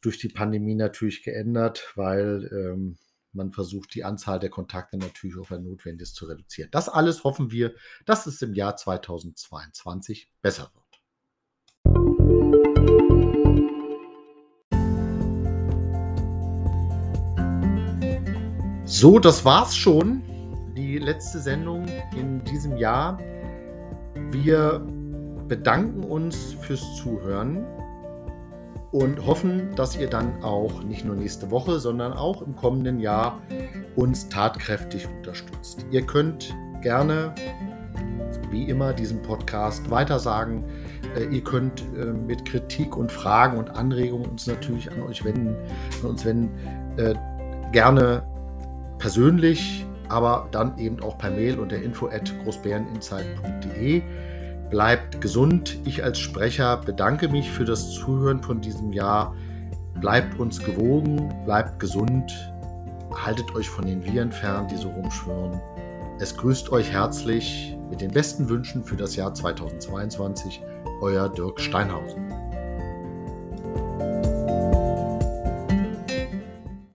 durch 0.00 0.18
die 0.18 0.28
Pandemie 0.28 0.74
natürlich 0.74 1.22
geändert, 1.22 1.92
weil 1.94 2.50
ähm, 2.52 2.98
man 3.32 3.52
versucht, 3.52 3.94
die 3.94 4.04
Anzahl 4.04 4.40
der 4.40 4.50
Kontakte 4.50 4.96
natürlich 4.96 5.36
auch, 5.38 5.50
wenn 5.50 5.62
notwendig 5.62 6.02
ist, 6.02 6.16
zu 6.16 6.26
reduzieren. 6.26 6.70
Das 6.72 6.88
alles 6.88 7.24
hoffen 7.24 7.50
wir, 7.50 7.74
dass 8.04 8.26
es 8.26 8.42
im 8.42 8.54
Jahr 8.54 8.76
2022 8.76 10.32
besser 10.42 10.70
wird. 10.74 10.79
So, 18.92 19.20
das 19.20 19.44
war's 19.44 19.76
schon 19.76 20.20
die 20.76 20.98
letzte 20.98 21.38
Sendung 21.38 21.86
in 22.18 22.42
diesem 22.42 22.76
Jahr. 22.76 23.18
Wir 24.30 24.84
bedanken 25.46 26.02
uns 26.02 26.54
fürs 26.60 26.96
Zuhören 26.96 27.64
und 28.90 29.24
hoffen, 29.24 29.76
dass 29.76 29.96
ihr 29.96 30.10
dann 30.10 30.42
auch 30.42 30.82
nicht 30.82 31.04
nur 31.04 31.14
nächste 31.14 31.52
Woche, 31.52 31.78
sondern 31.78 32.12
auch 32.12 32.42
im 32.42 32.56
kommenden 32.56 32.98
Jahr 32.98 33.40
uns 33.94 34.28
tatkräftig 34.28 35.06
unterstützt. 35.06 35.86
Ihr 35.92 36.02
könnt 36.02 36.52
gerne, 36.82 37.32
wie 38.50 38.64
immer, 38.64 38.92
diesen 38.92 39.22
Podcast 39.22 39.88
weitersagen. 39.88 40.64
Äh, 41.16 41.26
ihr 41.26 41.44
könnt 41.44 41.80
äh, 41.96 42.06
mit 42.06 42.44
Kritik 42.44 42.96
und 42.96 43.12
Fragen 43.12 43.56
und 43.56 43.70
Anregungen 43.70 44.28
uns 44.28 44.48
natürlich 44.48 44.90
an 44.90 45.00
euch 45.02 45.24
wenden, 45.24 45.54
an 46.02 46.10
uns 46.10 46.24
wenden. 46.24 46.50
Äh, 46.96 47.14
gerne 47.70 48.24
persönlich 49.00 49.84
aber 50.10 50.48
dann 50.50 50.76
eben 50.76 51.00
auch 51.02 51.16
per 51.16 51.30
Mail 51.30 51.58
unter 51.58 51.76
info 51.76 52.08
at 52.08 52.32
großbäreninsight.de. 52.42 54.02
Bleibt 54.68 55.20
gesund. 55.20 55.78
Ich 55.84 56.04
als 56.04 56.18
Sprecher 56.18 56.78
bedanke 56.78 57.28
mich 57.28 57.50
für 57.50 57.64
das 57.64 57.92
Zuhören 57.92 58.42
von 58.42 58.60
diesem 58.60 58.92
Jahr. 58.92 59.34
Bleibt 60.00 60.38
uns 60.38 60.58
gewogen, 60.62 61.32
bleibt 61.44 61.78
gesund, 61.78 62.32
haltet 63.14 63.54
euch 63.54 63.68
von 63.68 63.86
den 63.86 64.04
Viren 64.04 64.32
fern, 64.32 64.66
die 64.68 64.76
so 64.76 64.88
rumschwirren. 64.88 65.60
Es 66.18 66.36
grüßt 66.36 66.70
euch 66.72 66.90
herzlich 66.90 67.76
mit 67.88 68.00
den 68.00 68.10
besten 68.10 68.48
Wünschen 68.48 68.84
für 68.84 68.96
das 68.96 69.16
Jahr 69.16 69.32
2022, 69.32 70.62
euer 71.00 71.28
Dirk 71.28 71.60
Steinhausen. 71.60 72.39